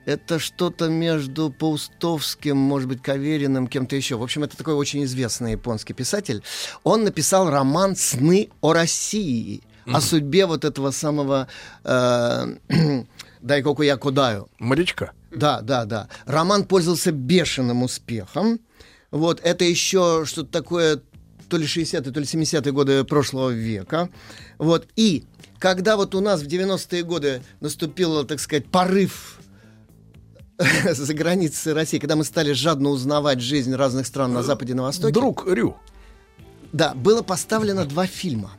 Это 0.06 0.38
что-то 0.38 0.88
между 0.88 1.50
Паустовским, 1.50 2.56
может 2.56 2.88
быть, 2.88 3.02
Кавериным, 3.02 3.66
кем-то 3.66 3.96
еще. 3.96 4.16
В 4.16 4.22
общем, 4.22 4.44
это 4.44 4.56
такой 4.56 4.74
очень 4.74 5.04
известный 5.04 5.52
японский 5.52 5.94
писатель. 5.94 6.42
Он 6.85 7.04
написал 7.04 7.50
роман 7.50 7.96
«Сны 7.96 8.48
о 8.61 8.72
России», 8.72 9.62
о 9.87 10.00
судьбе 10.00 10.46
вот 10.46 10.64
этого 10.64 10.90
самого 10.90 11.46
э, 11.85 12.56
Дайкоку 13.46 13.82
Якудаю. 13.82 14.48
Морячка. 14.59 15.12
Да, 15.30 15.61
да, 15.61 15.85
да. 15.85 16.09
Роман 16.26 16.64
пользовался 16.64 17.12
бешеным 17.12 17.82
успехом. 17.85 18.59
Вот, 19.12 19.40
это 19.42 19.64
еще 19.64 20.24
что-то 20.26 20.50
такое, 20.50 21.00
то 21.48 21.56
ли 21.56 21.64
60-е, 21.64 22.00
то 22.00 22.20
ли 22.20 22.26
70-е 22.26 22.72
годы 22.72 23.04
прошлого 23.04 23.50
века. 23.50 24.09
Вот, 24.59 24.88
и 24.96 25.24
когда 25.61 25.96
вот 25.96 26.14
у 26.14 26.20
нас 26.20 26.42
в 26.42 26.46
90-е 26.46 27.02
годы 27.04 27.42
наступил, 27.61 28.24
так 28.24 28.40
сказать, 28.40 28.66
порыв 28.66 29.38
за 30.85 31.14
границей 31.14 31.72
России, 31.72 31.98
когда 31.98 32.16
мы 32.16 32.24
стали 32.24 32.52
жадно 32.52 32.88
узнавать 32.88 33.40
жизнь 33.40 33.74
разных 33.74 34.09
стран 34.09 34.32
на 34.32 34.42
Западе 34.42 34.72
и 34.72 34.74
на 34.74 34.82
Востоке. 34.82 35.14
Друг 35.14 35.46
Рю. 35.46 35.76
Да, 36.72 36.94
было 36.94 37.22
поставлено 37.22 37.85
два 37.85 38.06
фильма. 38.06 38.50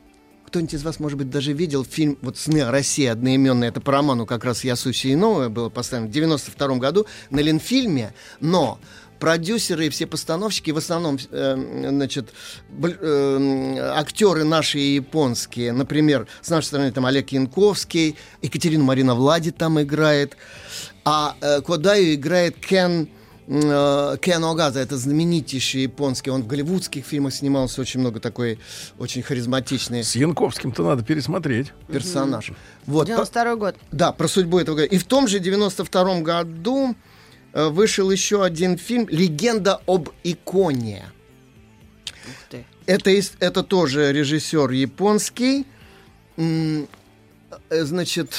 Кто-нибудь 0.48 0.72
из 0.72 0.82
вас, 0.82 0.98
может 0.98 1.18
быть, 1.18 1.28
даже 1.28 1.52
видел 1.52 1.84
фильм 1.84 2.16
вот 2.22 2.38
«Сны 2.38 2.62
о 2.62 2.70
России» 2.70 3.04
одноименный, 3.04 3.68
это 3.68 3.82
по 3.82 3.92
роману 3.92 4.24
как 4.24 4.46
раз 4.46 4.64
Ясуси 4.64 5.12
Иновое 5.12 5.50
было 5.50 5.68
поставлено 5.68 6.08
в 6.08 6.12
92 6.14 6.76
году 6.76 7.04
на 7.28 7.40
Ленфильме, 7.40 8.14
но 8.40 8.78
продюсеры 9.18 9.86
и 9.86 9.88
все 9.90 10.06
постановщики, 10.06 10.70
в 10.70 10.78
основном, 10.78 11.18
э, 11.30 11.88
значит, 11.90 12.30
э, 12.82 13.92
актеры 13.94 14.44
наши 14.44 14.78
и 14.78 14.94
японские, 14.94 15.72
например, 15.72 16.26
с 16.40 16.48
нашей 16.48 16.68
стороны 16.68 16.92
там 16.92 17.04
Олег 17.04 17.28
Янковский, 17.28 18.16
Екатерина 18.40 18.84
Марина 18.84 19.14
Влади 19.14 19.50
там 19.50 19.78
играет, 19.82 20.34
а 21.04 21.36
э, 21.42 21.60
Кодаю 21.60 22.14
играет 22.14 22.56
Кен 22.56 23.10
э, 23.48 24.16
Кен 24.20 24.44
Огаза, 24.44 24.80
это 24.80 24.96
знаменитейший 24.96 25.82
японский, 25.82 26.30
он 26.30 26.42
в 26.42 26.46
голливудских 26.46 27.04
фильмах 27.04 27.34
снимался, 27.34 27.80
очень 27.80 28.00
много 28.00 28.20
такой, 28.20 28.58
очень 28.98 29.22
харизматичный. 29.22 30.04
С 30.04 30.14
Янковским-то 30.14 30.82
надо 30.84 31.02
пересмотреть. 31.02 31.72
Персонаж. 31.88 32.50
Mm-hmm. 32.50 32.56
Вот. 32.86 33.06
92 33.06 33.56
год. 33.56 33.76
Да, 33.90 34.12
про 34.12 34.28
судьбу 34.28 34.58
этого 34.58 34.76
года. 34.76 34.86
И 34.86 34.98
в 34.98 35.04
том 35.04 35.28
же 35.28 35.38
92 35.38 36.20
году 36.20 36.94
э, 37.52 37.68
вышел 37.68 38.10
еще 38.10 38.44
один 38.44 38.76
фильм 38.76 39.08
«Легенда 39.08 39.80
об 39.86 40.10
иконе». 40.22 41.06
Это, 42.86 43.10
это 43.40 43.62
тоже 43.62 44.12
режиссер 44.12 44.70
японский. 44.70 45.66
Э, 46.38 46.84
значит, 47.70 48.30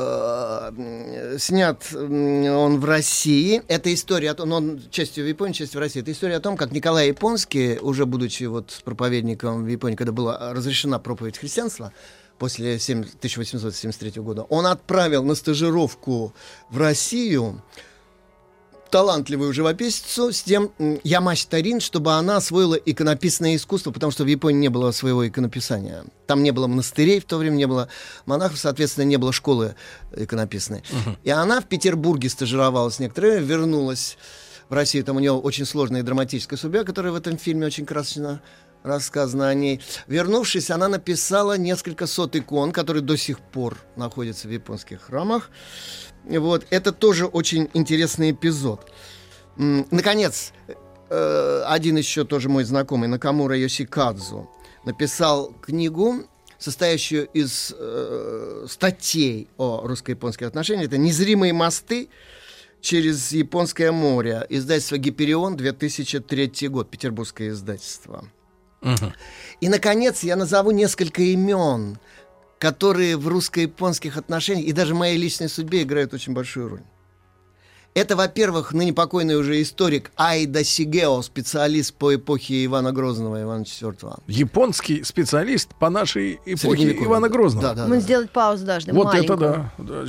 э, 0.00 1.36
снят 1.38 1.82
он 1.92 2.80
в 2.80 2.84
России. 2.84 3.62
Это 3.68 3.92
история, 3.92 4.30
о 4.30 4.34
том, 4.34 4.52
он 4.52 4.80
частью 4.90 5.24
в 5.24 5.28
Японии, 5.28 5.52
частью 5.52 5.78
в 5.78 5.82
России. 5.82 6.02
Это 6.02 6.12
история 6.12 6.36
о 6.36 6.40
том, 6.40 6.56
как 6.56 6.72
Николай 6.72 7.08
Японский, 7.08 7.78
уже 7.78 8.06
будучи 8.06 8.44
вот 8.44 8.80
проповедником 8.84 9.64
в 9.64 9.68
Японии, 9.68 9.96
когда 9.96 10.12
была 10.12 10.52
разрешена 10.52 10.98
проповедь 10.98 11.38
христианства, 11.38 11.92
после 12.38 12.76
1873 12.76 14.22
года, 14.22 14.42
он 14.44 14.66
отправил 14.66 15.22
на 15.22 15.34
стажировку 15.34 16.32
в 16.70 16.78
Россию 16.78 17.62
талантливую 18.90 19.52
живописцу 19.52 20.32
с 20.32 20.42
тем 20.42 20.70
Ямаси 21.04 21.46
Тарин, 21.48 21.80
чтобы 21.80 22.12
она 22.12 22.36
освоила 22.36 22.74
иконописное 22.74 23.56
искусство, 23.56 23.92
потому 23.92 24.12
что 24.12 24.24
в 24.24 24.26
Японии 24.26 24.60
не 24.60 24.68
было 24.68 24.90
своего 24.92 25.26
иконописания. 25.26 26.04
Там 26.26 26.42
не 26.42 26.50
было 26.50 26.66
монастырей 26.66 27.20
в 27.20 27.24
то 27.24 27.38
время, 27.38 27.54
не 27.54 27.66
было 27.66 27.88
монахов, 28.26 28.58
соответственно, 28.58 29.04
не 29.04 29.16
было 29.16 29.32
школы 29.32 29.74
иконописной. 30.14 30.80
Uh-huh. 30.80 31.16
И 31.24 31.30
она 31.30 31.60
в 31.60 31.66
Петербурге 31.66 32.28
стажировалась 32.28 32.98
некоторое 32.98 33.38
время, 33.38 33.46
вернулась 33.46 34.18
в 34.68 34.74
Россию. 34.74 35.04
Там 35.04 35.16
у 35.16 35.20
нее 35.20 35.32
очень 35.32 35.66
сложная 35.66 36.02
драматическая 36.02 36.58
судьба, 36.58 36.84
которая 36.84 37.12
в 37.12 37.16
этом 37.16 37.38
фильме 37.38 37.66
очень 37.66 37.86
красочно 37.86 38.40
рассказано 38.82 39.48
о 39.48 39.54
ней. 39.54 39.80
Вернувшись, 40.06 40.70
она 40.70 40.88
написала 40.88 41.56
несколько 41.56 42.06
сот 42.06 42.36
икон, 42.36 42.72
которые 42.72 43.02
до 43.02 43.16
сих 43.16 43.40
пор 43.40 43.76
находятся 43.96 44.48
в 44.48 44.50
японских 44.50 45.02
храмах. 45.02 45.50
Вот, 46.24 46.66
это 46.70 46.92
тоже 46.92 47.26
очень 47.26 47.68
интересный 47.74 48.32
эпизод. 48.32 48.90
Наконец, 49.56 50.52
э, 51.10 51.62
один 51.66 51.96
еще 51.96 52.24
тоже 52.24 52.48
мой 52.48 52.64
знакомый, 52.64 53.08
Накамура 53.08 53.56
Йосикадзу, 53.56 54.48
написал 54.84 55.52
книгу, 55.60 56.24
состоящую 56.58 57.26
из 57.28 57.74
э, 57.76 58.66
статей 58.68 59.48
о 59.56 59.80
русско-японских 59.86 60.46
отношениях. 60.46 60.88
Это 60.88 60.98
«Незримые 60.98 61.52
мосты 61.52 62.10
через 62.80 63.32
Японское 63.32 63.92
море». 63.92 64.46
Издательство 64.50 64.98
«Гиперион», 64.98 65.56
2003 65.56 66.68
год, 66.68 66.90
петербургское 66.90 67.48
издательство. 67.48 68.24
Угу. 68.82 69.12
И, 69.60 69.68
наконец, 69.68 70.22
я 70.22 70.36
назову 70.36 70.70
несколько 70.70 71.22
имен– 71.22 71.98
которые 72.60 73.16
в 73.16 73.26
русско-японских 73.26 74.18
отношениях 74.18 74.68
и 74.68 74.72
даже 74.72 74.94
в 74.94 74.98
моей 74.98 75.16
личной 75.16 75.48
судьбе 75.48 75.82
играют 75.82 76.14
очень 76.14 76.34
большую 76.34 76.68
роль. 76.68 76.82
Это, 77.92 78.14
во-первых, 78.14 78.72
ныне 78.72 78.92
покойный 78.92 79.34
уже 79.34 79.60
историк 79.60 80.12
Айда 80.14 80.62
Сигео, 80.62 81.22
специалист 81.22 81.92
по 81.92 82.14
эпохе 82.14 82.64
Ивана 82.66 82.92
Грозного, 82.92 83.42
Ивана 83.42 83.62
IV. 83.62 84.22
Японский 84.28 85.02
специалист 85.02 85.74
по 85.74 85.90
нашей 85.90 86.38
эпохе 86.44 86.92
Ивана 86.92 87.28
Грозного. 87.28 87.68
Да, 87.68 87.74
да, 87.74 87.86
Мы 87.88 87.96
да. 87.96 88.00
сделать 88.02 88.30
паузу 88.30 88.64
даже. 88.64 88.92
Вот 88.92 89.06
маленькую. 89.06 89.38
это 89.38 89.72
да. 89.78 90.04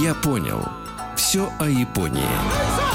Я 0.00 0.14
понял. 0.14 0.64
Все 1.16 1.50
о 1.58 1.68
Японии. 1.68 2.87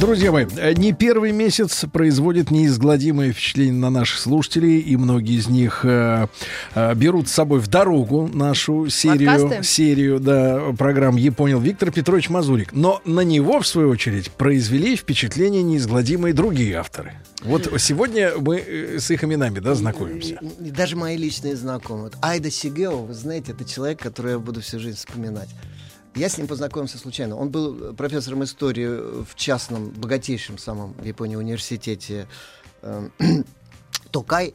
Друзья 0.00 0.30
мои, 0.30 0.46
не 0.76 0.92
первый 0.92 1.32
месяц 1.32 1.84
производит 1.92 2.52
неизгладимое 2.52 3.32
впечатление 3.32 3.80
на 3.80 3.90
наших 3.90 4.20
слушателей, 4.20 4.78
и 4.78 4.96
многие 4.96 5.36
из 5.36 5.48
них 5.48 5.80
э, 5.84 6.28
э, 6.76 6.94
берут 6.94 7.28
с 7.28 7.32
собой 7.32 7.58
в 7.58 7.66
дорогу 7.66 8.30
нашу 8.32 8.88
серию, 8.90 9.28
Подкасты? 9.28 9.64
серию 9.64 10.20
да, 10.20 10.72
программ 10.78 11.16
«Я 11.16 11.32
понял» 11.32 11.58
Виктор 11.58 11.90
Петрович 11.90 12.28
Мазурик. 12.28 12.72
Но 12.72 13.02
на 13.04 13.22
него, 13.22 13.58
в 13.60 13.66
свою 13.66 13.90
очередь, 13.90 14.30
произвели 14.30 14.94
впечатление 14.94 15.64
неизгладимые 15.64 16.32
другие 16.32 16.76
авторы. 16.76 17.14
Вот 17.42 17.68
сегодня 17.78 18.32
мы 18.38 18.58
э, 18.58 18.98
с 19.00 19.10
их 19.10 19.24
именами, 19.24 19.58
да, 19.58 19.74
знакомимся. 19.74 20.38
Даже 20.60 20.94
мои 20.94 21.16
личные 21.16 21.56
знакомые. 21.56 22.12
Айда 22.22 22.50
Сигео, 22.50 22.98
вы 22.98 23.14
знаете, 23.14 23.50
это 23.50 23.64
человек, 23.64 23.98
который 23.98 24.32
я 24.32 24.38
буду 24.38 24.60
всю 24.60 24.78
жизнь 24.78 24.96
вспоминать. 24.96 25.48
Я 26.18 26.28
с 26.28 26.36
ним 26.36 26.48
познакомился 26.48 26.98
случайно. 26.98 27.36
Он 27.36 27.48
был 27.48 27.94
профессором 27.94 28.42
истории 28.42 29.22
в 29.22 29.36
частном, 29.36 29.90
богатейшем 29.90 30.58
самом 30.58 30.94
в 30.94 31.04
Японии 31.04 31.36
университете 31.36 32.26
э, 32.82 33.08
Токай, 34.10 34.52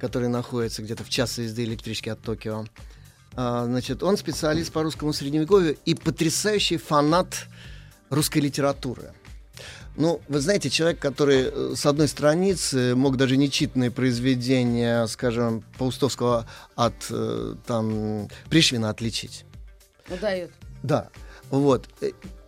который 0.00 0.26
находится 0.26 0.82
где-то 0.82 1.04
в 1.04 1.08
час 1.08 1.38
езды 1.38 1.62
электрички 1.62 2.08
от 2.08 2.20
Токио. 2.20 2.64
А, 3.36 3.66
значит, 3.66 4.02
он 4.02 4.16
специалист 4.16 4.72
по 4.72 4.82
русскому 4.82 5.12
средневековью 5.12 5.76
и 5.84 5.94
потрясающий 5.94 6.76
фанат 6.76 7.46
русской 8.08 8.38
литературы. 8.38 9.12
Ну, 9.94 10.20
вы 10.26 10.40
знаете, 10.40 10.70
человек, 10.70 10.98
который 10.98 11.52
э, 11.52 11.74
с 11.76 11.86
одной 11.86 12.08
страницы 12.08 12.96
мог 12.96 13.16
даже 13.16 13.36
нечитанные 13.36 13.92
произведения, 13.92 15.06
скажем, 15.06 15.62
Паустовского 15.78 16.48
от 16.74 16.94
э, 17.10 17.54
там 17.64 18.28
Пришвина 18.48 18.90
отличить. 18.90 19.44
Удает. 20.08 20.50
Да, 20.82 21.08
вот. 21.50 21.88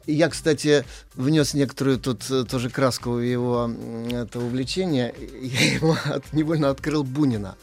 Я, 0.07 0.29
кстати, 0.29 0.85
внес 1.15 1.55
некоторую 1.55 1.99
тут 1.99 2.29
э, 2.31 2.45
тоже 2.45 2.71
краску 2.71 3.13
в 3.13 3.21
его 3.21 3.71
это 4.11 4.41
увлечение. 4.41 5.15
Я 5.41 5.75
ему 5.75 5.97
от, 6.05 6.33
невольно 6.33 6.71
открыл 6.71 7.05
Бунина. 7.05 7.57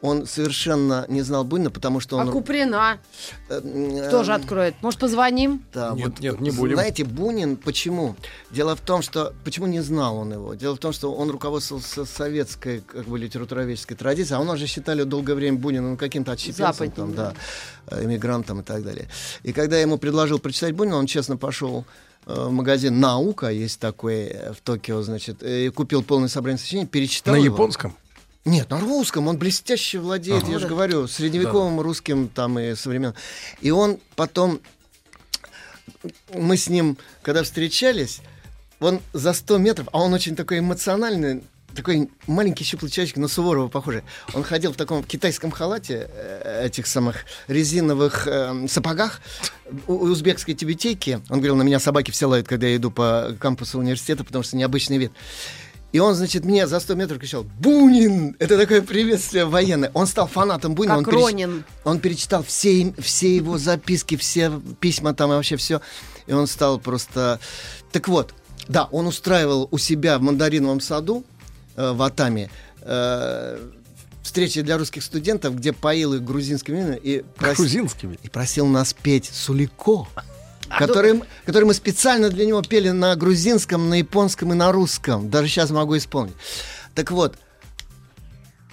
Он 0.00 0.26
совершенно 0.26 1.04
не 1.08 1.22
знал 1.22 1.44
Бунина, 1.44 1.70
потому 1.70 2.00
что 2.00 2.16
он... 2.16 2.28
А 2.28 2.32
Куприна? 2.32 2.98
Э, 3.48 4.08
Тоже 4.10 4.32
откроет. 4.32 4.74
Может, 4.80 5.00
позвоним? 5.00 5.64
Да, 5.72 5.92
нет, 5.94 6.08
вот, 6.08 6.20
нет, 6.20 6.40
не 6.40 6.50
будем. 6.50 6.74
Знаете, 6.74 7.04
Бунин, 7.04 7.56
почему? 7.56 8.14
Дело 8.50 8.76
в 8.76 8.80
том, 8.80 9.02
что... 9.02 9.34
Почему 9.44 9.66
не 9.66 9.80
знал 9.80 10.18
он 10.18 10.32
его? 10.32 10.54
Дело 10.54 10.76
в 10.76 10.78
том, 10.78 10.92
что 10.92 11.12
он 11.12 11.30
руководствовался 11.30 12.04
советской 12.04 12.80
как 12.80 13.06
бы, 13.06 13.18
литературоведческой 13.18 13.96
традицией, 13.96 14.38
а 14.38 14.40
у 14.40 14.44
нас 14.44 14.58
же 14.58 14.66
считали 14.66 15.02
долгое 15.02 15.34
время 15.34 15.58
Бунина 15.58 15.90
ну, 15.90 15.96
каким-то 15.96 16.32
отщепенцем, 16.32 16.90
там, 16.92 17.14
да, 17.14 17.34
эмигрантом 17.90 18.60
и 18.60 18.62
так 18.62 18.84
далее. 18.84 19.08
И 19.42 19.52
когда 19.52 19.76
я 19.76 19.82
ему 19.82 19.98
предложил 19.98 20.38
прочитать 20.38 20.74
Бунина, 20.74 20.96
он 20.96 21.06
честно 21.06 21.36
пошел 21.36 21.84
Э, 22.28 22.48
магазин 22.50 23.00
«Наука», 23.00 23.48
есть 23.48 23.80
такой 23.80 24.26
э, 24.26 24.52
в 24.52 24.60
Токио, 24.60 25.00
значит, 25.00 25.42
и 25.42 25.70
купил 25.70 26.02
полное 26.02 26.28
собрание 26.28 26.58
сочинений, 26.58 26.86
перечитал 26.86 27.34
На 27.34 27.38
его. 27.38 27.54
японском? 27.54 27.96
Нет, 28.48 28.70
на 28.70 28.80
русском. 28.80 29.28
Он 29.28 29.36
блестяще 29.36 29.98
владеет, 29.98 30.44
ага. 30.44 30.52
я 30.52 30.58
же 30.58 30.66
говорю, 30.66 31.06
средневековым 31.06 31.76
да. 31.76 31.82
русским 31.82 32.28
там 32.28 32.58
и 32.58 32.74
современным. 32.74 33.14
И 33.60 33.70
он 33.70 33.98
потом... 34.16 34.60
Мы 36.32 36.56
с 36.56 36.68
ним, 36.68 36.96
когда 37.22 37.42
встречались, 37.42 38.20
он 38.80 39.00
за 39.12 39.32
100 39.34 39.58
метров, 39.58 39.88
а 39.92 40.00
он 40.00 40.14
очень 40.14 40.34
такой 40.34 40.60
эмоциональный, 40.60 41.42
такой 41.74 42.08
маленький 42.26 42.64
щуплый 42.64 42.90
человечек, 42.90 43.18
на 43.18 43.28
Суворова 43.28 43.68
похожий. 43.68 44.02
Он 44.32 44.44
ходил 44.44 44.72
в 44.72 44.76
таком 44.76 45.02
китайском 45.02 45.50
халате, 45.50 46.08
э, 46.10 46.66
этих 46.66 46.86
самых 46.86 47.24
резиновых 47.48 48.26
э, 48.26 48.66
сапогах, 48.68 49.20
у, 49.86 49.94
узбекской 49.94 50.54
тибетейки. 50.54 51.20
Он 51.28 51.38
говорил, 51.38 51.56
на 51.56 51.62
меня 51.62 51.80
собаки 51.80 52.12
все 52.12 52.26
лают, 52.26 52.48
когда 52.48 52.66
я 52.66 52.76
иду 52.76 52.90
по 52.90 53.36
кампусу 53.38 53.78
университета, 53.78 54.24
потому 54.24 54.42
что 54.42 54.56
необычный 54.56 54.98
вид. 54.98 55.12
И 55.92 56.00
он, 56.00 56.14
значит, 56.14 56.44
мне 56.44 56.66
за 56.66 56.80
100 56.80 56.94
метров 56.94 57.18
кричал 57.18 57.44
«Бунин!» 57.44 58.36
Это 58.38 58.58
такое 58.58 58.82
приветствие 58.82 59.46
военное. 59.46 59.90
Он 59.94 60.06
стал 60.06 60.26
фанатом 60.26 60.74
Бунина. 60.74 60.98
Как 61.02 61.08
он, 61.08 61.14
Ронин. 61.14 61.50
Переч... 61.50 61.64
он 61.84 62.00
перечитал 62.00 62.42
все, 62.42 62.92
все 62.98 63.36
его 63.36 63.56
записки, 63.56 64.16
все 64.16 64.60
письма 64.80 65.14
там 65.14 65.32
и 65.32 65.34
вообще 65.34 65.56
все. 65.56 65.80
И 66.26 66.32
он 66.32 66.46
стал 66.46 66.78
просто... 66.78 67.40
Так 67.90 68.06
вот, 68.08 68.34
да, 68.68 68.84
он 68.92 69.06
устраивал 69.06 69.68
у 69.70 69.78
себя 69.78 70.18
в 70.18 70.22
мандариновом 70.22 70.80
саду 70.80 71.24
э, 71.74 71.92
в 71.92 72.02
Атаме 72.02 72.50
э, 72.82 73.58
встречи 74.22 74.60
для 74.60 74.76
русских 74.76 75.02
студентов, 75.02 75.56
где 75.56 75.72
поил 75.72 76.12
их 76.12 76.22
грузинскими 76.22 76.98
и, 77.02 77.24
прос... 77.36 77.56
грузинскими. 77.56 78.18
и 78.22 78.28
просил 78.28 78.66
нас 78.66 78.92
петь 78.92 79.30
«Сулико». 79.32 80.06
Который, 80.78 81.22
который 81.44 81.64
мы 81.64 81.74
специально 81.74 82.30
для 82.30 82.46
него 82.46 82.62
пели 82.62 82.90
на 82.90 83.14
грузинском, 83.16 83.88
на 83.88 83.94
японском 83.94 84.52
и 84.52 84.56
на 84.56 84.72
русском. 84.72 85.28
Даже 85.30 85.48
сейчас 85.48 85.70
могу 85.70 85.96
исполнить. 85.96 86.34
Так 86.94 87.10
вот, 87.10 87.36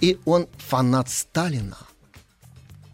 и 0.00 0.18
он 0.24 0.46
фанат 0.56 1.10
Сталина 1.10 1.78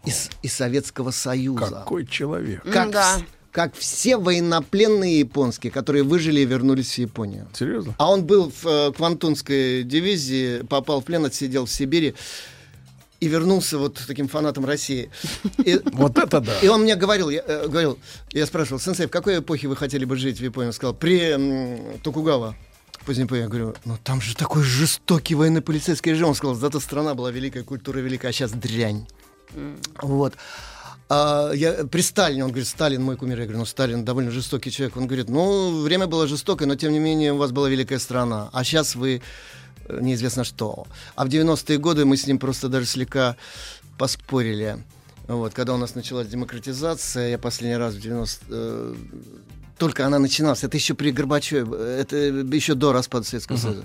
из, 0.05 0.29
из 0.41 0.53
Советского 0.53 1.11
Союза. 1.11 1.83
Какой 1.83 2.05
человек. 2.05 2.63
Как, 2.63 2.91
да 2.91 3.19
как 3.53 3.75
все 3.75 4.17
военнопленные 4.17 5.19
японские, 5.19 5.71
которые 5.71 6.03
выжили 6.03 6.41
и 6.41 6.45
вернулись 6.45 6.95
в 6.95 6.97
Японию. 6.97 7.47
Серьезно? 7.53 7.93
А 7.99 8.11
он 8.11 8.25
был 8.25 8.51
в 8.51 8.65
э, 8.65 8.91
Квантунской 8.93 9.83
дивизии, 9.83 10.63
попал 10.63 11.01
в 11.01 11.05
плен, 11.05 11.23
отсидел 11.23 11.67
в 11.67 11.71
Сибири 11.71 12.15
и 13.23 13.27
вернулся 13.29 13.77
вот 13.77 14.01
таким 14.05 14.27
фанатом 14.27 14.65
России. 14.65 15.09
И, 15.63 15.79
вот 15.93 16.17
это 16.17 16.41
да. 16.41 16.59
И 16.59 16.67
он 16.67 16.81
мне 16.81 16.95
говорил, 16.95 17.29
я, 17.29 17.41
э, 17.47 17.67
говорил, 17.67 17.97
я 18.31 18.45
спрашивал, 18.45 18.79
сенсей, 18.79 19.07
в 19.07 19.09
какой 19.09 19.39
эпохе 19.39 19.67
вы 19.69 19.77
хотели 19.77 20.03
бы 20.03 20.17
жить 20.17 20.39
в 20.39 20.43
Японии? 20.43 20.67
Он 20.67 20.73
сказал, 20.73 20.93
при 20.93 21.31
м, 21.31 21.99
Токугава. 21.99 22.55
Позднее 23.05 23.27
я 23.31 23.47
говорю, 23.47 23.75
ну 23.85 23.97
там 24.03 24.21
же 24.21 24.35
такой 24.35 24.63
жестокий 24.63 25.35
военно-полицейский 25.35 26.11
режим. 26.11 26.29
Он 26.29 26.35
сказал, 26.35 26.55
зато 26.55 26.79
страна 26.79 27.15
была 27.15 27.31
великая, 27.31 27.63
культура 27.63 27.99
великая, 27.99 28.29
а 28.29 28.31
сейчас 28.33 28.51
дрянь. 28.51 29.07
Mm. 29.53 29.77
Вот. 30.01 30.33
А, 31.09 31.51
я, 31.53 31.85
при 31.85 32.01
Сталине, 32.01 32.43
он 32.43 32.49
говорит, 32.49 32.67
Сталин 32.67 33.01
мой 33.03 33.15
кумир. 33.15 33.39
Я 33.39 33.45
говорю, 33.45 33.59
ну 33.59 33.65
Сталин 33.65 34.03
довольно 34.03 34.31
жестокий 34.31 34.71
человек. 34.71 34.97
Он 34.97 35.07
говорит, 35.07 35.29
ну 35.29 35.81
время 35.81 36.07
было 36.07 36.27
жестокое, 36.27 36.67
но 36.67 36.75
тем 36.75 36.91
не 36.91 36.99
менее 36.99 37.33
у 37.33 37.37
вас 37.37 37.51
была 37.51 37.69
великая 37.69 37.99
страна. 37.99 38.49
А 38.51 38.63
сейчас 38.63 38.95
вы 38.95 39.21
неизвестно 39.89 40.43
что. 40.43 40.85
А 41.15 41.25
в 41.25 41.29
90-е 41.29 41.77
годы 41.77 42.05
мы 42.05 42.17
с 42.17 42.27
ним 42.27 42.39
просто 42.39 42.69
даже 42.69 42.85
слегка 42.85 43.35
поспорили. 43.97 44.77
Вот, 45.27 45.53
когда 45.53 45.73
у 45.73 45.77
нас 45.77 45.95
началась 45.95 46.27
демократизация, 46.27 47.29
я 47.29 47.37
последний 47.37 47.77
раз 47.77 47.93
в 47.93 48.01
90 48.01 48.45
э, 48.49 48.95
только 49.77 50.05
она 50.05 50.19
начиналась, 50.19 50.63
это 50.63 50.77
еще 50.77 50.93
при 50.93 51.11
Горбачеве, 51.11 51.65
это 51.99 52.17
еще 52.17 52.75
до 52.75 52.93
распада 52.93 53.25
Советского 53.25 53.55
uh-huh. 53.55 53.61
Союза. 53.61 53.83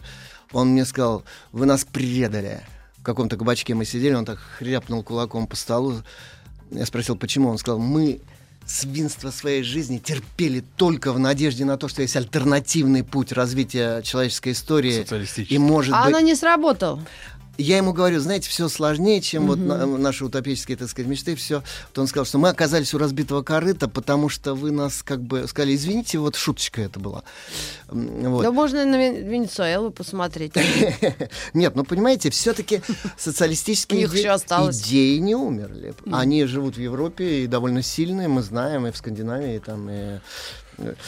Он 0.52 0.68
мне 0.68 0.84
сказал, 0.84 1.24
вы 1.52 1.66
нас 1.66 1.84
предали. 1.84 2.60
В 2.98 3.02
каком-то 3.02 3.36
кабачке 3.36 3.74
мы 3.74 3.84
сидели, 3.84 4.14
он 4.14 4.24
так 4.24 4.38
хряпнул 4.38 5.02
кулаком 5.02 5.46
по 5.46 5.56
столу. 5.56 5.94
Я 6.70 6.86
спросил, 6.86 7.16
почему. 7.16 7.48
Он 7.48 7.58
сказал, 7.58 7.78
мы 7.78 8.20
свинство 8.68 9.30
своей 9.30 9.62
жизни 9.62 9.98
терпели 9.98 10.62
только 10.76 11.12
в 11.12 11.18
надежде 11.18 11.64
на 11.64 11.76
то, 11.76 11.88
что 11.88 12.02
есть 12.02 12.14
альтернативный 12.16 13.02
путь 13.02 13.32
развития 13.32 14.02
человеческой 14.02 14.52
истории. 14.52 15.06
И 15.50 15.58
может 15.58 15.94
а 15.94 16.04
быть... 16.04 16.14
оно 16.14 16.20
не 16.20 16.34
сработало 16.34 17.02
я 17.58 17.76
ему 17.78 17.92
говорю, 17.92 18.20
знаете, 18.20 18.48
все 18.48 18.68
сложнее, 18.68 19.20
чем 19.20 19.44
угу. 19.44 19.48
вот 19.50 19.58
на, 19.58 19.84
наши 19.84 20.24
утопические, 20.24 20.76
так 20.76 20.88
сказать, 20.88 21.10
мечты, 21.10 21.34
все. 21.34 21.62
То 21.92 22.00
он 22.00 22.06
сказал, 22.06 22.24
что 22.24 22.38
мы 22.38 22.48
оказались 22.48 22.94
у 22.94 22.98
разбитого 22.98 23.42
корыта, 23.42 23.88
потому 23.88 24.28
что 24.28 24.54
вы 24.54 24.70
нас 24.70 25.02
как 25.02 25.20
бы 25.22 25.46
сказали, 25.48 25.74
извините, 25.74 26.18
вот 26.18 26.36
шуточка 26.36 26.80
это 26.80 27.00
была. 27.00 27.24
Вот. 27.88 28.42
Да 28.42 28.52
можно 28.52 28.84
на 28.84 28.96
Венесуэлу 28.96 29.90
посмотреть. 29.90 30.52
Нет, 31.54 31.74
ну 31.74 31.84
понимаете, 31.84 32.30
все-таки 32.30 32.80
социалистические 33.16 34.06
идеи 34.06 35.18
не 35.18 35.34
умерли. 35.34 35.94
Они 36.12 36.44
живут 36.44 36.76
в 36.76 36.80
Европе 36.80 37.44
и 37.44 37.46
довольно 37.48 37.82
сильные, 37.82 38.28
мы 38.28 38.42
знаем, 38.42 38.86
и 38.86 38.92
в 38.92 38.96
Скандинавии, 38.96 39.56
и 39.56 39.58
там, 39.58 39.90
и 39.90 40.18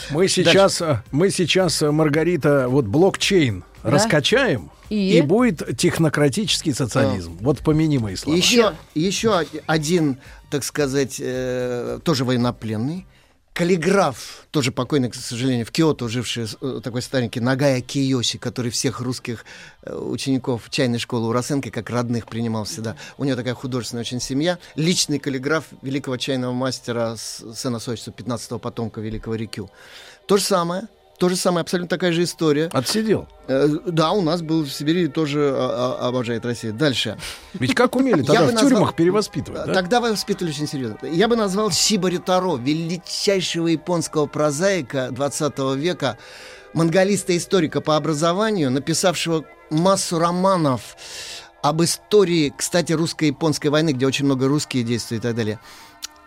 мы 0.09 0.27
сейчас, 0.27 0.79
Дальше. 0.79 1.03
мы 1.11 1.29
сейчас, 1.29 1.81
Маргарита, 1.81 2.67
вот 2.67 2.85
блокчейн 2.85 3.63
да? 3.83 3.89
раскачаем, 3.89 4.71
и? 4.89 5.17
и 5.17 5.21
будет 5.21 5.77
технократический 5.77 6.73
социализм. 6.73 7.37
А. 7.39 7.43
Вот 7.43 7.59
помяни 7.59 7.97
мои 7.97 8.15
слова. 8.15 8.35
Еще, 8.35 8.73
еще 8.93 9.45
один, 9.65 10.17
так 10.49 10.63
сказать, 10.63 11.17
э, 11.19 11.99
тоже 12.03 12.25
военнопленный, 12.25 13.05
каллиграф, 13.53 14.47
тоже 14.51 14.71
покойный, 14.71 15.09
к 15.09 15.15
сожалению, 15.15 15.65
в 15.65 15.71
Киото 15.71 16.07
живший 16.07 16.45
э, 16.61 16.81
такой 16.83 17.01
старенький, 17.01 17.39
Нагая 17.39 17.81
Киоси, 17.81 18.37
который 18.37 18.71
всех 18.71 19.01
русских 19.01 19.45
э, 19.83 19.93
учеников 19.93 20.69
чайной 20.69 20.99
школы 20.99 21.27
у 21.27 21.31
Росенко 21.31 21.69
как 21.69 21.89
родных 21.89 22.27
принимал 22.27 22.63
всегда. 22.63 22.95
У 23.17 23.23
него 23.23 23.35
такая 23.35 23.53
художественная 23.53 24.03
очень 24.03 24.21
семья. 24.21 24.57
Личный 24.75 25.19
каллиграф 25.19 25.65
великого 25.81 26.17
чайного 26.17 26.53
мастера 26.53 27.15
сына 27.17 27.79
Сочи, 27.79 28.09
15-го 28.09 28.59
потомка 28.59 29.01
великого 29.01 29.35
Рикю. 29.35 29.69
То 30.27 30.37
же 30.37 30.43
самое– 30.43 30.83
то 31.21 31.29
же 31.29 31.35
самое, 31.35 31.61
абсолютно 31.61 31.87
такая 31.87 32.11
же 32.13 32.23
история. 32.23 32.67
Отсидел? 32.73 33.27
Э, 33.47 33.67
да, 33.85 34.11
у 34.11 34.23
нас 34.23 34.41
был 34.41 34.63
в 34.63 34.71
Сибири 34.71 35.07
тоже 35.07 35.53
а, 35.55 35.99
а, 36.01 36.07
обожает 36.07 36.43
Россия. 36.47 36.71
Дальше. 36.71 37.15
Ведь 37.53 37.75
как 37.75 37.95
умели 37.95 38.23
тогда 38.23 38.47
в 38.47 38.59
тюрьмах 38.59 38.95
перевоспитывать, 38.95 39.67
да? 39.67 39.71
Тогда 39.71 40.01
воспитывали 40.01 40.51
очень 40.51 40.67
серьезно. 40.67 40.97
Я 41.05 41.27
бы 41.27 41.35
назвал 41.35 41.69
Сибари 41.69 42.17
Таро, 42.17 42.57
величайшего 42.57 43.67
японского 43.67 44.25
прозаика 44.25 45.09
20 45.11 45.59
века, 45.75 46.17
монголиста-историка 46.73 47.81
по 47.81 47.97
образованию, 47.97 48.71
написавшего 48.71 49.45
массу 49.69 50.17
романов 50.17 50.97
об 51.61 51.83
истории, 51.83 52.51
кстати, 52.57 52.93
русско-японской 52.93 53.67
войны, 53.67 53.91
где 53.91 54.07
очень 54.07 54.25
много 54.25 54.47
русские 54.47 54.81
действуют 54.81 55.23
и 55.23 55.27
так 55.27 55.35
далее 55.35 55.59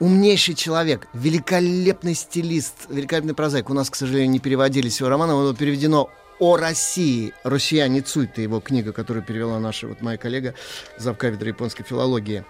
умнейший 0.00 0.54
человек, 0.54 1.08
великолепный 1.12 2.14
стилист, 2.14 2.86
великолепный 2.88 3.34
прозаик. 3.34 3.70
У 3.70 3.74
нас, 3.74 3.90
к 3.90 3.96
сожалению, 3.96 4.30
не 4.30 4.38
переводились 4.38 5.00
его 5.00 5.08
романы, 5.08 5.32
но 5.32 5.54
переведено 5.54 6.10
о 6.38 6.56
России. 6.56 7.32
«Россияне 7.44 8.00
Цуйта» 8.00 8.42
его 8.42 8.60
книга, 8.60 8.92
которую 8.92 9.24
перевела 9.24 9.58
наша 9.60 9.86
вот 9.86 10.00
моя 10.00 10.18
коллега, 10.18 10.54
завкафедры 10.98 11.48
японской 11.48 11.84
филологии. 11.84 12.44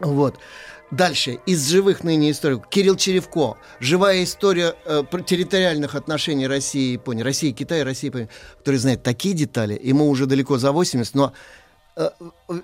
Вот. 0.00 0.38
Дальше. 0.90 1.38
Из 1.46 1.68
живых 1.68 2.04
ныне 2.04 2.30
историков. 2.30 2.68
Кирилл 2.68 2.96
Черевко. 2.96 3.56
Живая 3.80 4.22
история 4.22 4.74
э, 4.84 5.02
территориальных 5.26 5.94
отношений 5.94 6.46
России 6.46 6.90
и 6.90 6.92
Японии. 6.92 7.22
России 7.22 7.50
и 7.50 7.52
Китая, 7.52 7.84
России 7.84 8.06
и 8.06 8.10
Японии. 8.10 8.28
Который 8.58 8.76
знает 8.76 9.02
такие 9.02 9.34
детали. 9.34 9.80
Ему 9.82 10.08
уже 10.08 10.26
далеко 10.26 10.58
за 10.58 10.72
80, 10.72 11.14
но 11.14 11.32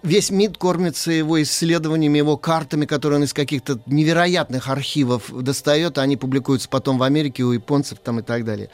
весь 0.02 0.30
МИД 0.30 0.58
кормится 0.58 1.12
его 1.12 1.40
исследованиями, 1.42 2.18
его 2.18 2.36
картами, 2.36 2.84
которые 2.84 3.18
он 3.18 3.24
из 3.24 3.32
каких-то 3.32 3.78
невероятных 3.86 4.68
архивов 4.68 5.30
достает, 5.42 5.98
а 5.98 6.02
они 6.02 6.16
публикуются 6.16 6.68
потом 6.68 6.98
в 6.98 7.02
Америке 7.04 7.44
у 7.44 7.52
японцев 7.52 7.98
там 8.02 8.18
и 8.18 8.22
так 8.22 8.44
далее. 8.44 8.70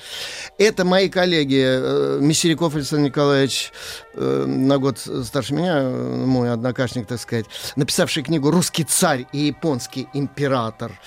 Это 0.57 0.85
мои 0.85 1.09
коллеги, 1.11 1.63
э, 1.63 2.19
Мещеряков 2.21 2.75
Александр 2.75 3.05
Николаевич, 3.05 3.73
э, 4.15 4.45
на 4.47 4.79
год 4.79 4.99
старше 4.99 5.53
меня, 5.53 5.83
мой 5.83 6.51
однокашник, 6.51 7.07
так 7.07 7.21
сказать, 7.21 7.47
написавший 7.77 8.23
книгу 8.23 8.51
«Русский 8.51 8.85
царь 8.85 9.27
и 9.33 9.39
японский 9.39 10.09
император». 10.15 10.99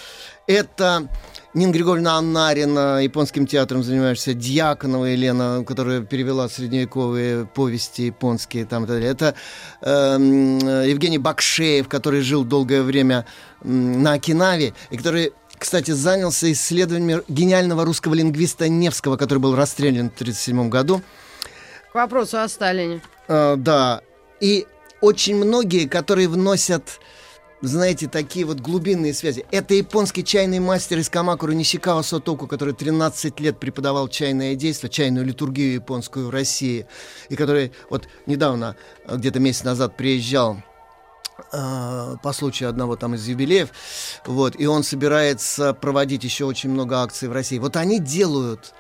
Это 0.46 1.08
Нина 1.56 1.72
Григорьевна 1.72 2.18
Аннарина, 2.18 3.00
японским 3.02 3.48
театром 3.48 3.82
занимаешься, 3.82 4.36
Дьяконова 4.36 5.06
Елена, 5.06 5.64
которая 5.66 6.02
перевела 6.02 6.48
средневековые 6.48 7.48
повести 7.48 8.04
японские. 8.04 8.66
Там, 8.66 8.84
это 8.84 9.34
э, 9.82 10.18
Евгений 10.88 11.18
Бакшеев, 11.18 11.88
который 11.88 12.22
жил 12.22 12.44
долгое 12.44 12.84
время 12.84 13.26
на 13.64 14.14
Окинаве, 14.14 14.74
и 14.92 14.98
который 14.98 15.34
кстати, 15.58 15.92
занялся 15.92 16.50
исследованием 16.52 17.22
гениального 17.28 17.84
русского 17.84 18.14
лингвиста 18.14 18.70
Невского, 18.70 19.18
который 19.18 19.40
был 19.40 19.58
расстрелян 19.58 20.10
в 20.10 20.14
1937 20.14 20.70
году. 20.70 21.02
К 21.92 21.96
вопросу 21.96 22.38
о 22.38 22.48
Сталине. 22.48 23.02
А, 23.28 23.58
да. 23.58 24.02
И 24.40 24.68
очень 25.02 25.36
многие, 25.36 25.88
которые 25.88 26.30
вносят 26.30 27.00
знаете, 27.62 28.08
такие 28.08 28.46
вот 28.46 28.60
глубинные 28.60 29.14
связи. 29.14 29.46
Это 29.52 29.74
японский 29.74 30.24
чайный 30.24 30.60
мастер 30.60 30.98
из 31.00 31.10
Камакуру 31.10 31.52
Нисикава 31.52 32.02
Сотоку, 32.02 32.48
который 32.48 32.74
13 32.74 33.40
лет 33.40 33.60
преподавал 33.60 34.08
чайное 34.08 34.56
действие, 34.56 34.90
чайную 34.90 35.26
литургию 35.26 35.74
японскую 35.74 36.28
в 36.28 36.30
России, 36.30 36.86
и 37.28 37.36
который 37.36 37.74
вот 37.90 38.08
недавно, 38.26 38.76
где-то 39.08 39.40
месяц 39.40 39.64
назад 39.64 39.98
приезжал 39.98 40.62
э, 41.52 42.16
по 42.24 42.34
случаю 42.34 42.70
одного 42.70 42.96
там 42.96 43.16
из 43.16 43.28
юбилеев, 43.28 43.70
вот, 44.26 44.56
и 44.58 44.66
он 44.66 44.84
собирается 44.84 45.74
проводить 45.74 46.24
еще 46.24 46.46
очень 46.46 46.70
много 46.70 47.02
акций 47.02 47.28
в 47.28 47.34
России. 47.34 47.58
Вот 47.58 47.76
они 47.76 48.00
делают 48.00 48.74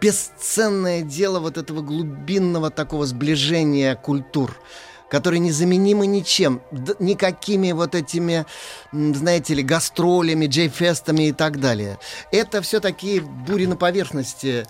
бесценное 0.00 1.02
дело 1.02 1.40
вот 1.40 1.58
этого 1.58 1.82
глубинного 1.82 2.70
такого 2.70 3.06
сближения 3.06 3.96
культур 3.96 4.56
которые 5.08 5.40
незаменимы 5.40 6.06
ничем, 6.06 6.60
никакими 6.98 7.72
вот 7.72 7.94
этими, 7.94 8.46
знаете 8.92 9.54
ли, 9.54 9.62
гастролями, 9.62 10.46
джейфестами 10.46 11.28
и 11.28 11.32
так 11.32 11.60
далее. 11.60 11.98
Это 12.32 12.62
все 12.62 12.80
такие 12.80 13.20
бури 13.20 13.66
на 13.66 13.76
поверхности 13.76 14.66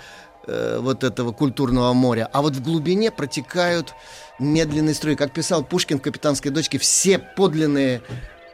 э, 0.47 0.79
вот 0.81 1.05
этого 1.05 1.33
культурного 1.33 1.93
моря. 1.93 2.29
А 2.33 2.43
вот 2.43 2.55
в 2.55 2.63
глубине 2.63 3.11
протекают 3.11 3.95
медленные 4.39 4.95
струи. 4.95 5.15
Как 5.15 5.33
писал 5.33 5.65
Пушкин 5.65 5.99
в 5.99 6.03
«Капитанской 6.03 6.51
дочке», 6.51 6.79
все 6.79 7.19
подлинные 7.19 8.03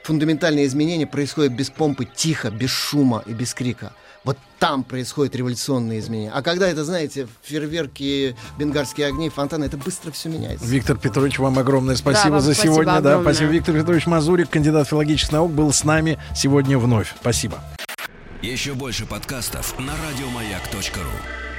фундаментальные 0.02 0.66
изменения 0.66 1.06
происходят 1.06 1.52
без 1.52 1.70
помпы, 1.70 2.04
тихо, 2.04 2.50
без 2.50 2.70
шума 2.70 3.22
и 3.26 3.32
без 3.32 3.54
крика. 3.54 3.92
Вот 4.24 4.36
там 4.58 4.84
происходят 4.84 5.34
революционные 5.34 6.00
изменения. 6.00 6.30
А 6.32 6.42
когда 6.42 6.68
это, 6.68 6.84
знаете, 6.84 7.26
фейерверки, 7.42 8.36
бенгальские 8.58 9.06
огни, 9.06 9.30
фонтаны, 9.30 9.64
это 9.64 9.78
быстро 9.78 10.10
все 10.10 10.28
меняется. 10.28 10.66
Виктор 10.66 10.98
Петрович, 10.98 11.38
вам 11.38 11.58
огромное 11.58 11.96
спасибо 11.96 12.24
да, 12.24 12.30
вам 12.32 12.40
за 12.40 12.52
спасибо 12.52 12.74
сегодня. 12.74 12.90
Огромное. 12.96 13.16
Да, 13.16 13.22
спасибо. 13.22 13.50
Виктор 13.50 13.74
Петрович 13.74 14.06
Мазурик, 14.06 14.50
кандидат 14.50 14.88
филологических 14.88 15.32
наук, 15.32 15.52
был 15.52 15.72
с 15.72 15.84
нами 15.84 16.18
сегодня 16.36 16.78
вновь. 16.78 17.14
Спасибо. 17.20 17.62
Еще 18.42 18.74
больше 18.74 19.06
подкастов 19.06 19.78
на 19.78 19.92
радиомаяк.ру 19.92 21.49